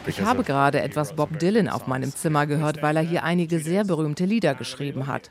Ich 0.07 0.21
habe 0.23 0.45
gerade 0.45 0.81
etwas 0.81 1.13
Bob 1.15 1.39
Dylan 1.39 1.69
auf 1.69 1.87
meinem 1.87 2.15
Zimmer 2.15 2.47
gehört, 2.47 2.83
weil 2.83 2.97
er 2.97 3.03
hier 3.03 3.23
einige 3.25 3.59
sehr 3.59 3.85
berühmte 3.85 4.25
Lieder 4.25 4.55
geschrieben 4.55 5.07
hat. 5.07 5.31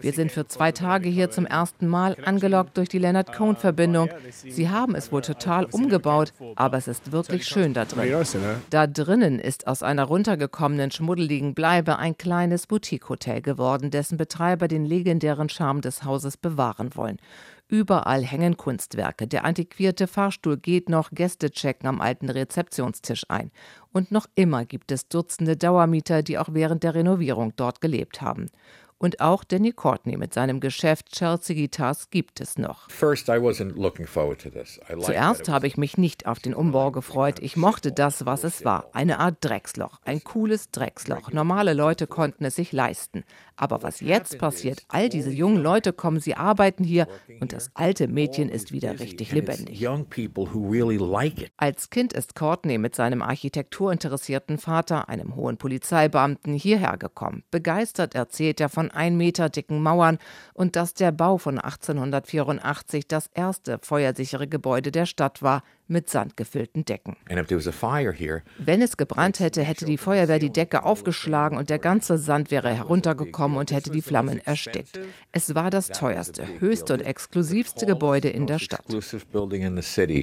Wir 0.00 0.12
sind 0.12 0.32
für 0.32 0.46
zwei 0.46 0.72
Tage 0.72 1.08
hier 1.08 1.30
zum 1.30 1.46
ersten 1.46 1.86
Mal 1.86 2.16
angelockt 2.24 2.76
durch 2.76 2.88
die 2.88 2.98
Leonard 2.98 3.32
Cohen-Verbindung. 3.32 4.10
Sie 4.30 4.68
haben 4.68 4.94
es 4.94 5.12
wohl 5.12 5.22
total 5.22 5.66
umgebaut, 5.66 6.32
aber 6.56 6.76
es 6.76 6.88
ist 6.88 7.12
wirklich 7.12 7.46
schön 7.46 7.74
da 7.74 7.84
drin. 7.84 8.12
Da 8.70 8.86
drinnen 8.86 9.38
ist 9.38 9.66
aus 9.66 9.82
einer 9.82 10.04
runtergekommenen, 10.04 10.90
schmuddeligen 10.90 11.54
Bleibe 11.54 11.98
ein 11.98 12.18
kleines 12.18 12.66
Boutique-Hotel 12.66 13.40
geworden, 13.40 13.90
dessen 13.90 14.18
Betreiber 14.18 14.68
den 14.68 14.84
legendären 14.84 15.48
Charme 15.48 15.80
des 15.80 16.04
Hauses 16.04 16.36
bewahren 16.56 16.96
wollen. 16.96 17.18
Überall 17.68 18.22
hängen 18.22 18.56
Kunstwerke. 18.56 19.26
Der 19.26 19.44
antiquierte 19.44 20.06
Fahrstuhl 20.06 20.56
geht 20.56 20.88
noch 20.88 21.10
Gäste 21.10 21.50
checken 21.50 21.88
am 21.88 22.00
alten 22.00 22.30
Rezeptionstisch 22.30 23.24
ein. 23.28 23.50
Und 23.92 24.12
noch 24.12 24.26
immer 24.36 24.64
gibt 24.64 24.92
es 24.92 25.08
Dutzende 25.08 25.56
Dauermieter, 25.56 26.22
die 26.22 26.38
auch 26.38 26.48
während 26.52 26.84
der 26.84 26.94
Renovierung 26.94 27.54
dort 27.56 27.80
gelebt 27.80 28.20
haben. 28.20 28.46
Und 28.98 29.20
auch 29.20 29.44
Danny 29.44 29.72
Courtney 29.72 30.16
mit 30.16 30.32
seinem 30.32 30.58
Geschäft 30.58 31.12
Chelsea 31.12 31.54
Guitars 31.54 32.08
gibt 32.08 32.40
es 32.40 32.56
noch. 32.56 32.88
Zuerst 35.00 35.48
habe 35.50 35.66
ich 35.66 35.76
mich 35.76 35.98
nicht 35.98 36.26
auf 36.26 36.38
den 36.38 36.54
Umbau 36.54 36.90
gefreut. 36.90 37.38
Ich 37.40 37.56
mochte 37.58 37.92
das, 37.92 38.24
was 38.24 38.42
es 38.42 38.64
war. 38.64 38.88
Eine 38.92 39.18
Art 39.18 39.36
Drecksloch. 39.42 40.00
Ein 40.06 40.24
cooles 40.24 40.70
Drecksloch. 40.70 41.30
Normale 41.30 41.74
Leute 41.74 42.06
konnten 42.06 42.46
es 42.46 42.56
sich 42.56 42.72
leisten. 42.72 43.24
Aber 43.56 43.82
was 43.82 44.00
jetzt 44.00 44.38
passiert, 44.38 44.82
all 44.88 45.08
diese 45.08 45.30
jungen 45.30 45.62
Leute 45.62 45.92
kommen, 45.92 46.20
sie 46.20 46.34
arbeiten 46.34 46.84
hier 46.84 47.06
und 47.40 47.52
das 47.52 47.70
alte 47.74 48.06
Mädchen 48.06 48.50
ist 48.50 48.70
wieder 48.72 48.98
richtig 49.00 49.32
lebendig. 49.32 49.86
Als 51.56 51.90
Kind 51.90 52.12
ist 52.12 52.34
Courtney 52.34 52.76
mit 52.78 52.94
seinem 52.94 53.22
architekturinteressierten 53.22 54.58
Vater, 54.58 55.08
einem 55.08 55.36
hohen 55.36 55.56
Polizeibeamten, 55.56 56.54
hierher 56.54 56.98
gekommen. 56.98 57.44
Begeistert 57.50 58.14
erzählt 58.14 58.60
er 58.60 58.68
von 58.68 58.85
ein 58.90 59.16
Meter 59.16 59.48
dicken 59.48 59.82
Mauern 59.82 60.18
und 60.54 60.76
dass 60.76 60.94
der 60.94 61.12
Bau 61.12 61.38
von 61.38 61.58
1884 61.58 63.06
das 63.08 63.28
erste 63.34 63.78
feuersichere 63.82 64.46
Gebäude 64.46 64.92
der 64.92 65.06
Stadt 65.06 65.42
war, 65.42 65.62
mit 65.88 66.10
sandgefüllten 66.10 66.84
Decken. 66.84 67.16
Wenn 68.58 68.82
es 68.82 68.96
gebrannt 68.96 69.40
hätte, 69.40 69.62
hätte 69.62 69.84
die 69.84 69.98
Feuerwehr 69.98 70.38
die 70.38 70.52
Decke 70.52 70.82
aufgeschlagen 70.84 71.58
und 71.58 71.70
der 71.70 71.78
ganze 71.78 72.18
Sand 72.18 72.50
wäre 72.50 72.74
heruntergekommen 72.74 73.56
und 73.56 73.70
hätte 73.70 73.90
die 73.90 74.02
Flammen 74.02 74.40
erstickt. 74.44 74.98
Es 75.32 75.54
war 75.54 75.70
das 75.70 75.88
teuerste, 75.88 76.46
höchste 76.58 76.94
und 76.94 77.00
exklusivste 77.00 77.86
Gebäude 77.86 78.28
in 78.28 78.46
der 78.46 78.58
Stadt. 78.58 78.84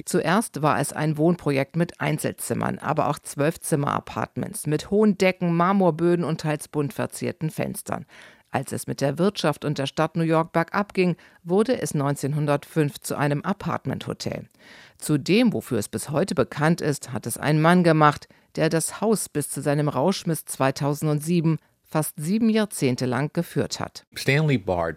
Zuerst 0.06 0.62
war 0.62 0.80
es 0.80 0.92
ein 0.92 1.16
Wohnprojekt 1.16 1.76
mit 1.76 2.00
Einzelzimmern, 2.00 2.78
aber 2.78 3.08
auch 3.08 3.18
Zwölfzimmer-Apartments 3.18 4.66
mit 4.66 4.90
hohen 4.90 5.16
Decken, 5.16 5.54
Marmorböden 5.56 6.24
und 6.24 6.42
teils 6.42 6.68
bunt 6.68 6.92
verzierten 6.92 7.50
Fenstern. 7.50 8.06
Als 8.54 8.70
es 8.70 8.86
mit 8.86 9.00
der 9.00 9.18
Wirtschaft 9.18 9.64
und 9.64 9.78
der 9.78 9.86
Stadt 9.86 10.14
New 10.14 10.22
York 10.22 10.52
bergab 10.52 10.94
ging, 10.94 11.16
wurde 11.42 11.82
es 11.82 11.92
1905 11.92 13.00
zu 13.00 13.16
einem 13.16 13.42
Apartmenthotel. 13.42 14.48
Zu 14.96 15.18
dem, 15.18 15.52
wofür 15.52 15.78
es 15.78 15.88
bis 15.88 16.10
heute 16.10 16.36
bekannt 16.36 16.80
ist, 16.80 17.12
hat 17.12 17.26
es 17.26 17.36
ein 17.36 17.60
Mann 17.60 17.82
gemacht, 17.82 18.28
der 18.54 18.68
das 18.68 19.00
Haus 19.00 19.28
bis 19.28 19.50
zu 19.50 19.60
seinem 19.60 19.88
Rauschmiss 19.88 20.44
2007 20.44 21.58
fast 21.94 22.14
sieben 22.16 22.50
Jahrzehnte 22.50 23.06
lang 23.06 23.32
geführt 23.32 23.78
hat. 23.78 24.04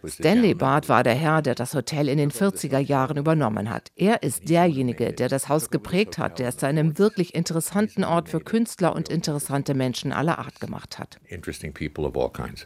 Stanley 0.09 0.55
Bard, 0.55 0.89
war 0.89 1.03
der 1.03 1.13
Herr, 1.13 1.43
der 1.43 1.53
das 1.53 1.75
Hotel 1.75 2.09
in 2.09 2.17
den 2.17 2.31
40er 2.31 2.79
Jahren 2.79 3.17
übernommen 3.17 3.69
hat. 3.69 3.91
Er 3.95 4.23
ist 4.23 4.49
derjenige, 4.49 5.13
der 5.13 5.29
das 5.29 5.47
Haus 5.47 5.69
geprägt 5.69 6.17
hat, 6.17 6.39
der 6.39 6.47
es 6.47 6.57
zu 6.57 6.65
einem 6.65 6.97
wirklich 6.97 7.35
interessanten 7.35 8.03
Ort 8.03 8.29
für 8.29 8.39
Künstler 8.39 8.95
und 8.95 9.09
interessante 9.09 9.75
Menschen 9.75 10.11
aller 10.11 10.39
Art 10.39 10.59
gemacht 10.59 10.97
hat. 10.97 11.19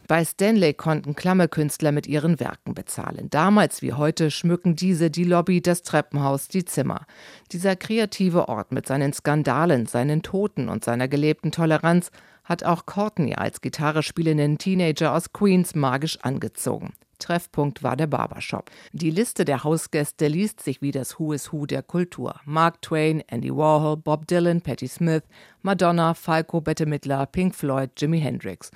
Bei 0.07 0.23
Stanley 0.23 0.75
konnten 0.75 1.13
Klammerkünstler 1.13 1.91
mit 1.91 2.07
ihren 2.07 2.39
Werken 2.39 2.73
bezahlen. 2.73 3.29
Damals 3.29 3.81
wie 3.81 3.91
heute 3.91 4.31
schmücken 4.31 4.77
diese 4.77 5.11
die 5.11 5.25
Lobby, 5.25 5.61
das 5.61 5.83
Treppenhaus, 5.83 6.47
die 6.47 6.63
Zimmer. 6.63 7.05
Dieser 7.51 7.75
kreative 7.75 8.47
Ort 8.47 8.71
mit 8.71 8.87
seinen 8.87 9.11
Skandalen, 9.11 9.87
seinen 9.87 10.21
Toten 10.21 10.69
und 10.69 10.85
seiner 10.85 11.09
gelebten 11.09 11.51
Toleranz 11.51 12.11
hat 12.43 12.63
auch 12.63 12.85
Courtney 12.85 13.35
als 13.35 13.61
Gitarre 13.61 14.03
spielenden 14.03 14.57
Teenager 14.57 15.13
aus 15.13 15.31
Queens 15.33 15.75
magisch 15.75 16.19
angezogen. 16.21 16.93
Treffpunkt 17.21 17.83
war 17.83 17.95
der 17.95 18.07
Barbershop. 18.07 18.69
Die 18.91 19.11
Liste 19.11 19.45
der 19.45 19.63
Hausgäste 19.63 20.27
liest 20.27 20.61
sich 20.61 20.81
wie 20.81 20.91
das 20.91 21.19
Who 21.19 21.33
is 21.33 21.53
Who 21.53 21.65
der 21.65 21.83
Kultur. 21.83 22.35
Mark 22.45 22.81
Twain, 22.81 23.23
Andy 23.27 23.55
Warhol, 23.55 23.97
Bob 23.97 24.27
Dylan, 24.27 24.61
Patti 24.61 24.87
Smith, 24.87 25.23
Madonna, 25.61 26.13
Falco, 26.13 26.59
Bette 26.59 26.85
Midler, 26.85 27.25
Pink 27.27 27.55
Floyd, 27.55 27.91
Jimi 27.95 28.19
Hendrix. 28.19 28.71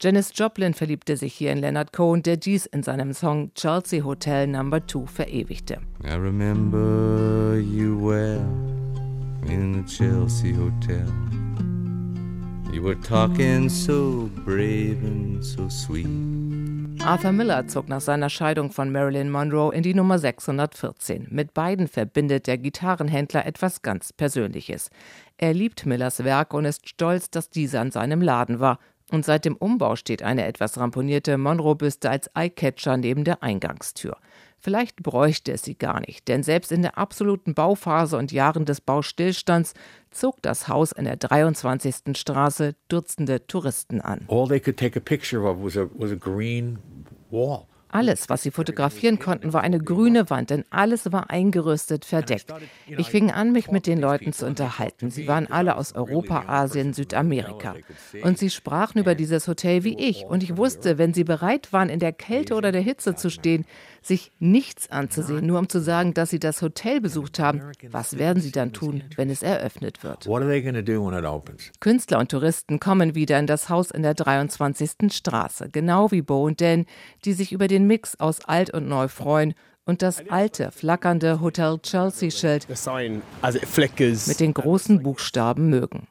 Janis 0.00 0.32
Joplin 0.34 0.72
verliebte 0.72 1.16
sich 1.16 1.34
hier 1.34 1.52
in 1.52 1.58
Leonard 1.58 1.92
Cohen, 1.92 2.22
der 2.22 2.38
dies 2.38 2.64
in 2.64 2.82
seinem 2.82 3.12
Song 3.12 3.52
Chelsea 3.54 4.02
Hotel 4.02 4.46
No. 4.46 4.62
2 4.80 5.06
verewigte. 5.06 5.78
I 6.02 6.14
remember 6.14 7.58
you 7.58 7.98
well 8.00 8.40
in 9.46 9.74
the 9.74 9.84
Chelsea 9.84 10.54
Hotel. 10.54 11.04
You 12.72 12.84
were 12.84 13.00
talking 13.00 13.68
so 13.68 14.30
brave 14.44 15.02
and 15.02 15.44
so 15.44 15.68
sweet. 15.68 16.06
Arthur 17.02 17.32
Miller 17.32 17.66
zog 17.66 17.88
nach 17.88 18.00
seiner 18.00 18.30
Scheidung 18.30 18.70
von 18.70 18.92
Marilyn 18.92 19.28
Monroe 19.28 19.74
in 19.74 19.82
die 19.82 19.94
Nummer 19.94 20.20
614. 20.20 21.26
Mit 21.30 21.52
beiden 21.52 21.88
verbindet 21.88 22.46
der 22.46 22.58
Gitarrenhändler 22.58 23.44
etwas 23.44 23.82
ganz 23.82 24.12
Persönliches. 24.12 24.90
Er 25.36 25.52
liebt 25.52 25.84
Millers 25.84 26.22
Werk 26.22 26.54
und 26.54 26.64
ist 26.64 26.88
stolz, 26.88 27.28
dass 27.30 27.50
diese 27.50 27.80
an 27.80 27.90
seinem 27.90 28.22
Laden 28.22 28.60
war. 28.60 28.78
Und 29.10 29.24
seit 29.24 29.44
dem 29.44 29.56
Umbau 29.56 29.96
steht 29.96 30.22
eine 30.22 30.46
etwas 30.46 30.78
ramponierte 30.78 31.36
Monroe-Büste 31.38 32.08
als 32.08 32.30
Eyecatcher 32.34 32.96
neben 32.96 33.24
der 33.24 33.42
Eingangstür. 33.42 34.16
Vielleicht 34.60 35.02
bräuchte 35.02 35.52
es 35.52 35.62
sie 35.62 35.74
gar 35.74 36.00
nicht, 36.00 36.28
denn 36.28 36.42
selbst 36.42 36.70
in 36.70 36.82
der 36.82 36.98
absoluten 36.98 37.54
Bauphase 37.54 38.18
und 38.18 38.30
Jahren 38.30 38.66
des 38.66 38.82
Baustillstands 38.82 39.72
zog 40.10 40.42
das 40.42 40.68
Haus 40.68 40.92
in 40.92 41.04
der 41.04 41.16
23. 41.16 42.16
Straße 42.16 42.74
Dutzende 42.88 43.46
Touristen 43.46 44.02
an. 44.02 44.26
Alles, 47.92 48.28
was 48.28 48.42
sie 48.42 48.52
fotografieren 48.52 49.18
konnten, 49.18 49.52
war 49.52 49.62
eine 49.62 49.80
grüne 49.80 50.30
Wand, 50.30 50.50
denn 50.50 50.64
alles 50.70 51.10
war 51.10 51.30
eingerüstet, 51.30 52.04
verdeckt. 52.04 52.52
Ich 52.86 53.10
fing 53.10 53.32
an, 53.32 53.50
mich 53.50 53.70
mit 53.70 53.86
den 53.86 54.00
Leuten 54.00 54.32
zu 54.32 54.46
unterhalten. 54.46 55.10
Sie 55.10 55.26
waren 55.26 55.50
alle 55.50 55.76
aus 55.76 55.94
Europa, 55.94 56.44
Asien, 56.46 56.92
Südamerika. 56.92 57.74
Und 58.22 58.38
sie 58.38 58.50
sprachen 58.50 59.00
über 59.00 59.16
dieses 59.16 59.48
Hotel 59.48 59.82
wie 59.82 59.98
ich. 59.98 60.24
Und 60.24 60.44
ich 60.44 60.56
wusste, 60.56 60.98
wenn 60.98 61.14
sie 61.14 61.24
bereit 61.24 61.72
waren, 61.72 61.88
in 61.88 61.98
der 61.98 62.12
Kälte 62.12 62.54
oder 62.54 62.70
der 62.70 62.80
Hitze 62.80 63.16
zu 63.16 63.28
stehen, 63.28 63.66
sich 64.02 64.32
nichts 64.38 64.90
anzusehen, 64.90 65.46
nur 65.46 65.58
um 65.58 65.68
zu 65.68 65.80
sagen, 65.80 66.14
dass 66.14 66.30
sie 66.30 66.38
das 66.38 66.62
Hotel 66.62 67.00
besucht 67.00 67.38
haben. 67.38 67.62
Was 67.90 68.18
werden 68.18 68.42
sie 68.42 68.52
dann 68.52 68.72
tun, 68.72 69.02
wenn 69.16 69.30
es 69.30 69.42
eröffnet 69.42 70.02
wird? 70.02 70.26
Künstler 71.80 72.18
und 72.18 72.30
Touristen 72.30 72.80
kommen 72.80 73.14
wieder 73.14 73.38
in 73.38 73.46
das 73.46 73.68
Haus 73.68 73.90
in 73.90 74.02
der 74.02 74.14
23. 74.14 75.12
Straße, 75.12 75.68
genau 75.70 76.10
wie 76.10 76.22
Bo 76.22 76.44
und 76.44 76.60
Dan, 76.60 76.86
die 77.24 77.32
sich 77.32 77.52
über 77.52 77.68
den 77.68 77.86
Mix 77.86 78.18
aus 78.18 78.44
alt 78.44 78.70
und 78.70 78.88
neu 78.88 79.08
freuen 79.08 79.54
und 79.84 80.02
das 80.02 80.28
alte, 80.28 80.70
flackernde 80.70 81.40
Hotel 81.40 81.78
Chelsea-Schild 81.78 82.66
mit 84.26 84.40
den 84.40 84.54
großen 84.54 85.02
Buchstaben 85.02 85.68
mögen. 85.68 86.06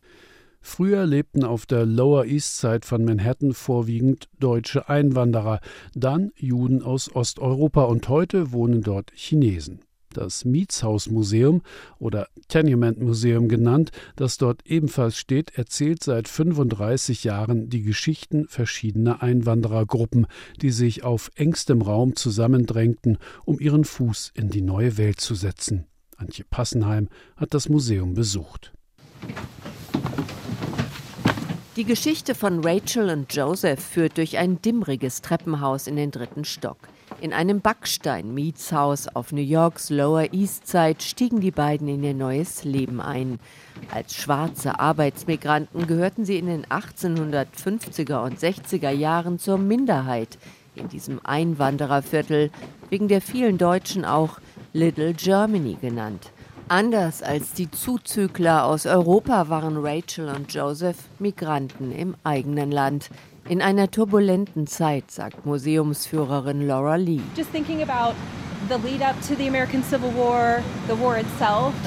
Früher 0.62 1.06
lebten 1.06 1.43
auf 1.43 1.65
der 1.65 1.86
Lower 1.86 2.26
East 2.26 2.60
Side 2.60 2.82
von 2.84 3.04
Manhattan 3.06 3.54
vorwiegend 3.54 4.30
deutsche 4.39 4.89
Einwanderer, 4.89 5.62
dann 5.93 6.32
Juden 6.36 6.84
aus 6.84 7.13
Osteuropa 7.15 7.84
und 7.84 8.10
heute 8.10 8.52
wohnen 8.52 8.82
dort 8.82 9.12
Chinesen. 9.13 9.82
Das 10.12 10.43
Mietshausmuseum 10.43 11.62
oder 12.00 12.28
Tenement 12.48 13.00
Museum 13.00 13.48
genannt, 13.48 13.91
das 14.15 14.38
dort 14.38 14.65
ebenfalls 14.65 15.17
steht, 15.17 15.56
erzählt 15.56 16.04
seit 16.04 16.28
35 16.28 17.24
Jahren 17.24 17.69
die 17.69 17.84
Geschichten 17.84 18.48
verschiedener 18.48 19.22
Einwanderergruppen, 19.22 20.26
die 20.62 20.72
sich 20.72 21.04
auf 21.04 21.30
engstem 21.36 21.84
Raum 21.84 22.15
zusammendrängten, 22.15 23.19
um 23.45 23.60
ihren 23.60 23.86
Fuß 23.86 24.32
in 24.34 24.50
die 24.50 24.62
neue 24.62 24.98
Welt 24.98 25.22
zu 25.22 25.36
setzen. 25.36 25.86
Antje 26.17 26.43
Passenheim 26.50 27.08
hat 27.38 27.54
das 27.54 27.69
Museum 27.69 28.15
besucht. 28.15 28.74
Die 31.76 31.86
Geschichte 31.86 32.36
von 32.36 32.62
Rachel 32.62 33.10
und 33.10 33.34
Joseph 33.34 33.82
führt 33.82 34.18
durch 34.18 34.38
ein 34.38 34.62
dimmriges 34.62 35.22
Treppenhaus 35.22 35.88
in 35.88 35.96
den 35.96 36.12
dritten 36.12 36.44
Stock. 36.44 36.78
In 37.22 37.32
einem 37.32 37.62
Backstein-Mietshaus 37.62 39.08
auf 39.08 39.32
New 39.32 39.42
Yorks 39.42 39.90
Lower 39.90 40.34
East 40.34 40.68
Side 40.68 40.98
stiegen 41.00 41.42
die 41.42 41.52
beiden 41.52 41.88
in 41.88 42.04
ihr 42.04 42.14
neues 42.14 42.64
Leben 42.64 43.00
ein. 43.00 43.40
Als 43.94 44.16
schwarze 44.16 44.80
Arbeitsmigranten 44.80 45.88
gehörten 45.88 46.26
sie 46.26 46.38
in 46.38 46.48
den 46.48 46.66
1850er 46.66 48.24
und 48.24 48.40
60er 48.40 48.92
Jahren 48.92 49.40
zur 49.40 49.58
Minderheit 49.58 50.38
in 50.76 50.90
diesem 50.90 51.20
Einwandererviertel, 51.26 52.52
wegen 52.90 53.08
der 53.08 53.22
vielen 53.22 53.58
Deutschen 53.58 54.06
auch 54.06 54.40
Little 54.74 55.14
Germany 55.14 55.78
genannt. 55.80 56.32
Anders 56.72 57.24
als 57.24 57.54
die 57.54 57.72
Zuzügler 57.72 58.64
aus 58.64 58.86
Europa 58.86 59.50
waren 59.50 59.84
Rachel 59.84 60.30
und 60.30 60.54
Joseph 60.54 60.98
Migranten 61.18 61.92
im 61.92 62.16
eigenen 62.24 62.72
Land. 62.72 63.10
In 63.48 63.64
einer 63.64 63.90
turbulenten 63.90 64.68
Zeit, 64.68 65.10
sagt 65.10 65.48
Museumsführerin 65.48 66.68
Laura 66.68 66.96
Lee. 66.98 67.22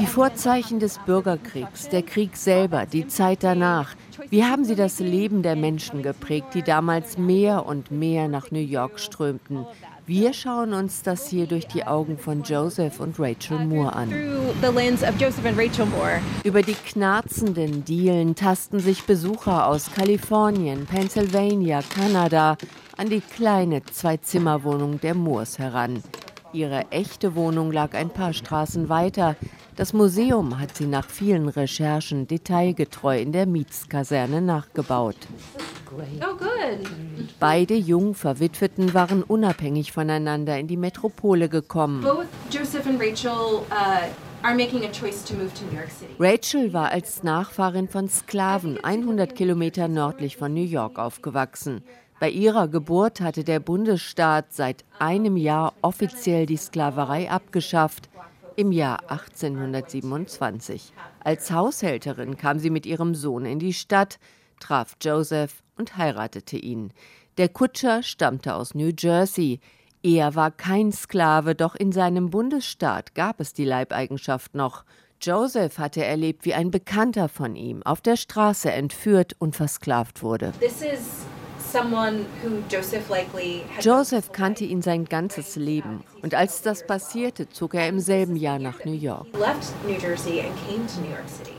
Die 0.01 0.07
Vorzeichen 0.07 0.81
des 0.81 0.99
Bürgerkriegs, 0.99 1.89
der 1.89 2.03
Krieg 2.03 2.37
selber, 2.37 2.85
die 2.85 3.07
Zeit 3.07 3.45
danach. 3.45 3.95
Wie 4.31 4.43
haben 4.45 4.65
sie 4.65 4.75
das 4.75 4.99
Leben 4.99 5.45
der 5.45 5.55
Menschen 5.55 6.03
geprägt, 6.03 6.55
die 6.55 6.63
damals 6.63 7.17
mehr 7.17 7.67
und 7.67 7.93
mehr 7.93 8.27
nach 8.27 8.51
New 8.51 8.59
York 8.59 8.99
strömten? 8.99 9.65
Wir 10.07 10.33
schauen 10.33 10.73
uns 10.73 11.03
das 11.03 11.29
hier 11.29 11.47
durch 11.47 11.69
die 11.69 11.85
Augen 11.85 12.19
von 12.19 12.43
Joseph 12.43 12.99
und 12.99 13.21
Rachel 13.21 13.65
Moore 13.65 13.95
an. 13.95 14.11
Über 16.43 16.63
die 16.63 16.75
knarzenden 16.75 17.85
Dielen 17.85 18.35
tasten 18.35 18.81
sich 18.81 19.05
Besucher 19.05 19.69
aus 19.69 19.93
Kalifornien, 19.93 20.87
Pennsylvania, 20.87 21.83
Kanada 21.83 22.57
an 22.97 23.11
die 23.11 23.21
kleine 23.21 23.85
Zwei-Zimmer-Wohnung 23.85 25.01
der 25.01 25.15
Moores 25.15 25.61
heran. 25.61 26.03
Ihre 26.53 26.91
echte 26.91 27.35
Wohnung 27.35 27.73
lag 27.73 27.95
ein 27.95 28.11
paar 28.11 28.33
Straßen 28.33 28.89
weiter. 28.89 29.37
Das 29.77 29.95
Museum 29.95 30.59
hat 30.59 30.77
sie 30.77 30.87
nach 30.87 31.09
vielen 31.09 31.49
Recherchen 31.49 32.27
detailgetreu 32.27 33.19
in 33.19 33.33
der 33.33 33.47
Mietskaserne 33.47 34.43
nachgebaut. 34.43 35.17
Oh, 35.91 36.45
Beide 37.41 37.75
jung 37.75 38.15
Verwitweten 38.15 38.93
waren 38.93 39.23
unabhängig 39.23 39.93
voneinander 39.93 40.59
in 40.59 40.67
die 40.67 40.77
Metropole 40.77 41.49
gekommen. 41.49 42.05
Rachel 46.19 46.73
war 46.73 46.91
als 46.91 47.23
Nachfahrin 47.23 47.89
von 47.89 48.09
Sklaven 48.09 48.83
100 48.83 49.35
Kilometer 49.35 49.89
nördlich 49.89 50.37
von 50.37 50.53
New 50.53 50.65
York 50.65 50.99
aufgewachsen. 50.99 51.83
Bei 52.23 52.31
ihrer 52.31 52.69
Geburt 52.69 53.21
hatte 53.21 53.43
der 53.43 53.59
Bundesstaat 53.59 54.53
seit 54.53 54.85
einem 55.01 55.37
Jahr 55.37 55.73
offiziell 55.83 56.47
die 56.47 56.57
Sklaverei 56.57 57.29
abgeschafft, 57.29 58.09
im 58.55 58.71
Jahr 58.71 59.01
1827. 59.11 60.93
Als 61.19 61.51
Haushälterin 61.51 62.37
kam 62.37 62.61
sie 62.61 62.71
mit 62.71 62.87
ihrem 62.87 63.17
Sohn 63.17 63.45
in 63.45 63.59
die 63.59 63.73
Stadt, 63.73 64.21
traf 64.61 64.95
Joseph 65.03 65.65
und 65.77 65.97
heiratete 65.97 66.59
ihn. 66.59 66.93
Der 67.39 67.49
Kutscher 67.49 68.05
stammte 68.05 68.55
aus 68.55 68.77
New 68.77 68.93
Jersey. 68.97 69.59
Er 70.05 70.37
war 70.37 70.53
kein 70.53 70.93
Sklave, 70.93 71.57
doch 71.57 71.75
in 71.75 71.91
seinem 71.91 72.31
Bundesstaat 72.31 73.17
gab 73.17 73.41
es 73.41 73.53
die 73.53 73.65
Leibeigenschaft 73.65 74.55
noch. 74.55 74.85
Joseph 75.21 75.79
hatte 75.79 76.05
erlebt, 76.05 76.45
wie 76.45 76.55
ein 76.55 76.71
Bekannter 76.71 77.29
von 77.29 77.57
ihm 77.57 77.83
auf 77.83 78.01
der 78.01 78.15
Straße 78.15 78.71
entführt 78.71 79.35
und 79.41 79.57
versklavt 79.57 80.23
wurde. 80.23 80.53
Joseph 83.81 84.33
kannte 84.33 84.65
ihn 84.65 84.83
sein 84.83 85.07
ganzes 85.07 85.57
Leben. 85.57 86.05
Und 86.23 86.35
als 86.35 86.61
das 86.61 86.87
passierte, 86.87 87.49
zog 87.49 87.75
er 87.75 87.89
im 87.89 87.99
selben 87.99 88.37
Jahr 88.37 88.59
nach 88.59 88.85
New 88.85 88.93
York. 88.93 89.27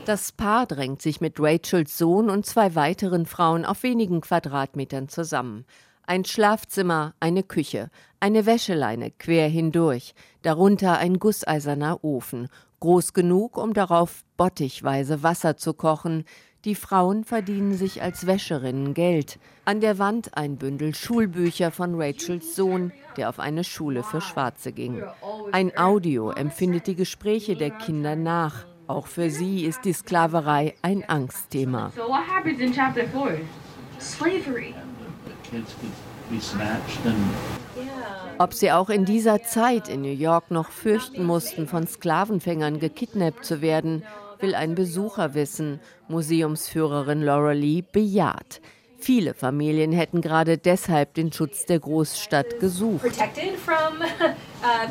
Das 0.04 0.30
Paar 0.30 0.66
drängt 0.66 1.02
sich 1.02 1.20
mit 1.20 1.40
Rachels 1.40 1.98
Sohn 1.98 2.30
und 2.30 2.46
zwei 2.46 2.74
weiteren 2.76 3.26
Frauen 3.26 3.64
auf 3.64 3.82
wenigen 3.82 4.20
Quadratmetern 4.20 5.08
zusammen. 5.08 5.64
Ein 6.06 6.24
Schlafzimmer, 6.24 7.14
eine 7.18 7.42
Küche, 7.42 7.90
eine 8.20 8.46
Wäscheleine 8.46 9.10
quer 9.10 9.48
hindurch, 9.48 10.14
darunter 10.42 10.98
ein 10.98 11.18
gusseiserner 11.18 12.04
Ofen, 12.04 12.48
groß 12.80 13.14
genug, 13.14 13.56
um 13.56 13.72
darauf 13.72 14.22
bottichweise 14.36 15.22
Wasser 15.22 15.56
zu 15.56 15.72
kochen, 15.72 16.24
die 16.64 16.74
Frauen 16.74 17.24
verdienen 17.24 17.74
sich 17.74 18.02
als 18.02 18.26
Wäscherinnen 18.26 18.94
Geld. 18.94 19.38
An 19.66 19.80
der 19.80 19.98
Wand 19.98 20.36
ein 20.36 20.56
Bündel 20.56 20.94
Schulbücher 20.94 21.70
von 21.70 22.00
Rachels 22.00 22.56
Sohn, 22.56 22.92
der 23.16 23.28
auf 23.28 23.38
eine 23.38 23.64
Schule 23.64 24.02
für 24.02 24.20
Schwarze 24.20 24.72
ging. 24.72 25.02
Ein 25.52 25.76
Audio 25.76 26.30
empfindet 26.30 26.86
die 26.86 26.94
Gespräche 26.94 27.56
der 27.56 27.70
Kinder 27.70 28.16
nach. 28.16 28.64
Auch 28.86 29.06
für 29.06 29.30
sie 29.30 29.64
ist 29.64 29.84
die 29.84 29.92
Sklaverei 29.92 30.74
ein 30.82 31.04
Angstthema. 31.08 31.92
Ob 38.38 38.54
sie 38.54 38.72
auch 38.72 38.90
in 38.90 39.04
dieser 39.04 39.42
Zeit 39.42 39.88
in 39.88 40.02
New 40.02 40.08
York 40.08 40.50
noch 40.50 40.70
fürchten 40.70 41.24
mussten, 41.24 41.68
von 41.68 41.86
Sklavenfängern 41.86 42.80
gekidnappt 42.80 43.44
zu 43.44 43.60
werden, 43.60 44.02
will 44.44 44.54
ein 44.54 44.74
Besucher 44.74 45.32
wissen. 45.32 45.80
Museumsführerin 46.08 47.22
Laura 47.22 47.52
Lee 47.52 47.80
bejaht. 47.80 48.60
Viele 48.98 49.32
Familien 49.32 49.92
hätten 49.92 50.20
gerade 50.20 50.58
deshalb 50.58 51.14
den 51.14 51.32
Schutz 51.32 51.64
der 51.64 51.78
Großstadt 51.80 52.60
gesucht. 52.60 53.06
Uh, 54.64 54.88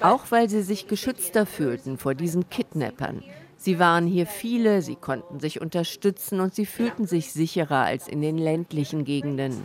Auch 0.00 0.24
weil 0.30 0.50
sie 0.50 0.62
sich 0.62 0.88
geschützter 0.88 1.46
fühlten 1.46 1.96
vor 1.96 2.16
diesen 2.16 2.48
Kidnappern. 2.50 3.22
Sie 3.64 3.78
waren 3.78 4.08
hier 4.08 4.26
viele, 4.26 4.82
sie 4.82 4.96
konnten 4.96 5.38
sich 5.38 5.60
unterstützen 5.60 6.40
und 6.40 6.52
sie 6.52 6.66
fühlten 6.66 7.06
sich 7.06 7.32
sicherer 7.32 7.84
als 7.84 8.08
in 8.08 8.20
den 8.20 8.36
ländlichen 8.36 9.04
Gegenden. 9.04 9.62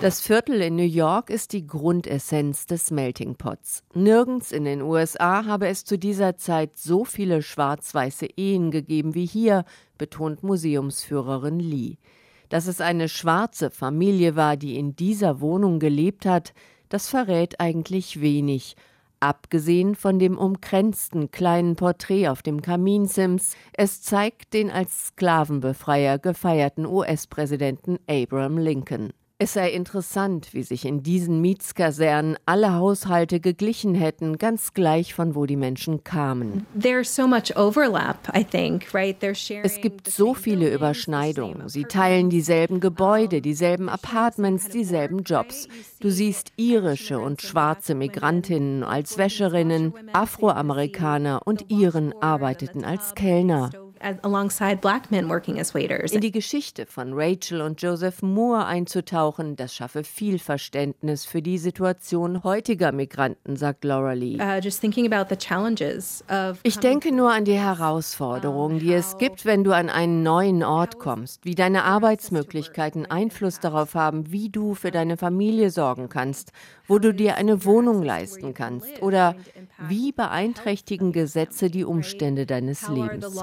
Das 0.00 0.22
Viertel 0.22 0.62
in 0.62 0.76
New 0.76 0.82
York 0.82 1.28
ist 1.28 1.52
die 1.52 1.66
Grundessenz 1.66 2.64
des 2.64 2.90
Melting 2.90 3.34
Pots. 3.34 3.84
Nirgends 3.92 4.50
in 4.50 4.64
den 4.64 4.80
USA 4.80 5.44
habe 5.44 5.68
es 5.68 5.84
zu 5.84 5.98
dieser 5.98 6.38
Zeit 6.38 6.78
so 6.78 7.04
viele 7.04 7.42
schwarz-weiße 7.42 8.28
Ehen 8.38 8.70
gegeben 8.70 9.14
wie 9.14 9.26
hier, 9.26 9.66
betont 9.98 10.42
Museumsführerin 10.42 11.60
Lee. 11.60 11.98
Dass 12.48 12.66
es 12.66 12.80
eine 12.80 13.10
schwarze 13.10 13.70
Familie 13.70 14.36
war, 14.36 14.56
die 14.56 14.78
in 14.78 14.96
dieser 14.96 15.42
Wohnung 15.42 15.80
gelebt 15.80 16.24
hat, 16.24 16.54
das 16.88 17.10
verrät 17.10 17.60
eigentlich 17.60 18.22
wenig 18.22 18.74
Abgesehen 19.22 19.94
von 19.94 20.18
dem 20.18 20.36
umkränzten 20.36 21.30
kleinen 21.30 21.76
Porträt 21.76 22.26
auf 22.26 22.42
dem 22.42 22.60
Kaminsims, 22.60 23.54
es 23.72 24.02
zeigt 24.02 24.52
den 24.52 24.68
als 24.68 25.06
Sklavenbefreier 25.06 26.18
gefeierten 26.18 26.86
US-Präsidenten 26.86 28.00
Abraham 28.08 28.58
Lincoln. 28.58 29.12
Es 29.42 29.54
sei 29.54 29.72
interessant, 29.72 30.54
wie 30.54 30.62
sich 30.62 30.84
in 30.84 31.02
diesen 31.02 31.40
Mietskasernen 31.40 32.36
alle 32.46 32.74
Haushalte 32.74 33.40
geglichen 33.40 33.92
hätten, 33.92 34.38
ganz 34.38 34.72
gleich 34.72 35.14
von 35.14 35.34
wo 35.34 35.46
die 35.46 35.56
Menschen 35.56 36.04
kamen. 36.04 36.64
Es 39.64 39.80
gibt 39.80 40.08
so 40.08 40.34
viele 40.34 40.72
Überschneidungen. 40.72 41.68
Sie 41.68 41.82
teilen 41.82 42.30
dieselben 42.30 42.78
Gebäude, 42.78 43.42
dieselben 43.42 43.88
Apartments, 43.88 44.68
dieselben 44.68 45.24
Jobs. 45.24 45.66
Du 45.98 46.08
siehst 46.08 46.52
irische 46.54 47.18
und 47.18 47.42
schwarze 47.42 47.96
Migrantinnen 47.96 48.84
als 48.84 49.18
Wäscherinnen, 49.18 49.92
Afroamerikaner 50.12 51.40
und 51.44 51.68
Iren 51.68 52.14
arbeiteten 52.20 52.84
als 52.84 53.16
Kellner 53.16 53.70
In 56.12 56.20
die 56.20 56.32
Geschichte 56.32 56.86
von 56.86 57.12
Rachel 57.14 57.60
und 57.60 57.80
Joseph 57.80 58.22
Moore 58.22 58.66
einzutauchen, 58.66 59.56
das 59.56 59.74
schaffe 59.74 60.04
viel 60.04 60.38
Verständnis 60.38 61.24
für 61.24 61.40
die 61.40 61.58
Situation 61.58 62.42
heutiger 62.42 62.92
Migranten, 62.92 63.56
sagt 63.56 63.84
Laura 63.84 64.12
Lee. 64.12 64.38
Uh, 64.40 64.60
ich 66.62 66.78
denke 66.78 67.12
nur 67.12 67.32
an 67.32 67.44
die 67.44 67.58
Herausforderungen, 67.58 68.78
die 68.78 68.92
es 68.92 69.18
gibt, 69.18 69.44
wenn 69.44 69.64
du 69.64 69.72
an 69.72 69.88
einen 69.88 70.22
neuen 70.22 70.64
Ort 70.64 70.98
kommst, 70.98 71.44
wie 71.44 71.54
deine 71.54 71.84
Arbeitsmöglichkeiten 71.84 73.06
Einfluss 73.06 73.60
darauf 73.60 73.94
haben, 73.94 74.32
wie 74.32 74.48
du 74.48 74.74
für 74.74 74.90
deine 74.90 75.16
Familie 75.16 75.70
sorgen 75.70 76.08
kannst, 76.08 76.52
wo 76.86 76.98
du 76.98 77.14
dir 77.14 77.36
eine 77.36 77.64
Wohnung 77.64 78.02
leisten 78.02 78.54
kannst 78.54 79.00
oder 79.00 79.36
wie 79.88 80.12
beeinträchtigen 80.12 81.12
Gesetze 81.12 81.70
die 81.70 81.84
Umstände 81.84 82.46
deines 82.46 82.88
Lebens 82.88 83.42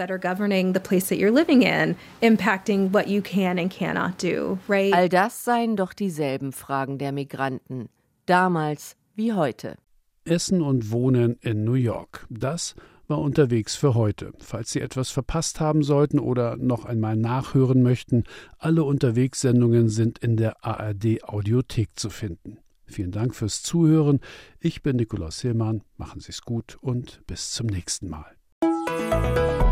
that 0.00 0.10
are 0.10 0.18
governing 0.18 0.72
the 0.72 0.80
place 0.80 1.08
that 1.10 1.18
you're 1.18 1.30
living 1.30 1.62
in, 1.62 1.94
impacting 2.22 2.90
what 2.90 3.06
you 3.06 3.22
can 3.22 3.58
and 3.58 3.70
cannot 3.70 4.18
do, 4.18 4.58
right? 4.66 4.92
All 4.92 5.08
das 5.08 5.44
seien 5.44 5.76
doch 5.76 5.92
dieselben 5.92 6.52
Fragen 6.52 6.98
der 6.98 7.12
Migranten, 7.12 7.88
damals 8.26 8.96
wie 9.14 9.32
heute. 9.32 9.76
Essen 10.24 10.62
und 10.62 10.90
Wohnen 10.90 11.36
in 11.40 11.64
New 11.64 11.74
York. 11.74 12.26
Das 12.30 12.74
war 13.08 13.18
unterwegs 13.18 13.76
für 13.76 13.94
heute. 13.94 14.32
Falls 14.38 14.70
Sie 14.70 14.80
etwas 14.80 15.10
verpasst 15.10 15.60
haben 15.60 15.82
sollten 15.82 16.18
oder 16.18 16.56
noch 16.56 16.84
einmal 16.84 17.16
nachhören 17.16 17.82
möchten, 17.82 18.24
alle 18.58 18.84
Unterwegssendungen 18.84 19.88
sind 19.88 20.18
in 20.20 20.36
der 20.36 20.64
ARD 20.64 21.24
Audiothek 21.24 21.90
zu 21.96 22.08
finden. 22.08 22.58
Vielen 22.86 23.12
Dank 23.12 23.34
fürs 23.34 23.62
Zuhören. 23.62 24.20
Ich 24.58 24.82
bin 24.82 24.96
Nikolaus 24.96 25.40
Hillmann. 25.40 25.82
Machen 25.96 26.20
Sie 26.20 26.30
es 26.30 26.42
gut 26.42 26.76
und 26.80 27.20
bis 27.26 27.52
zum 27.52 27.66
nächsten 27.66 28.08
Mal. 28.08 28.36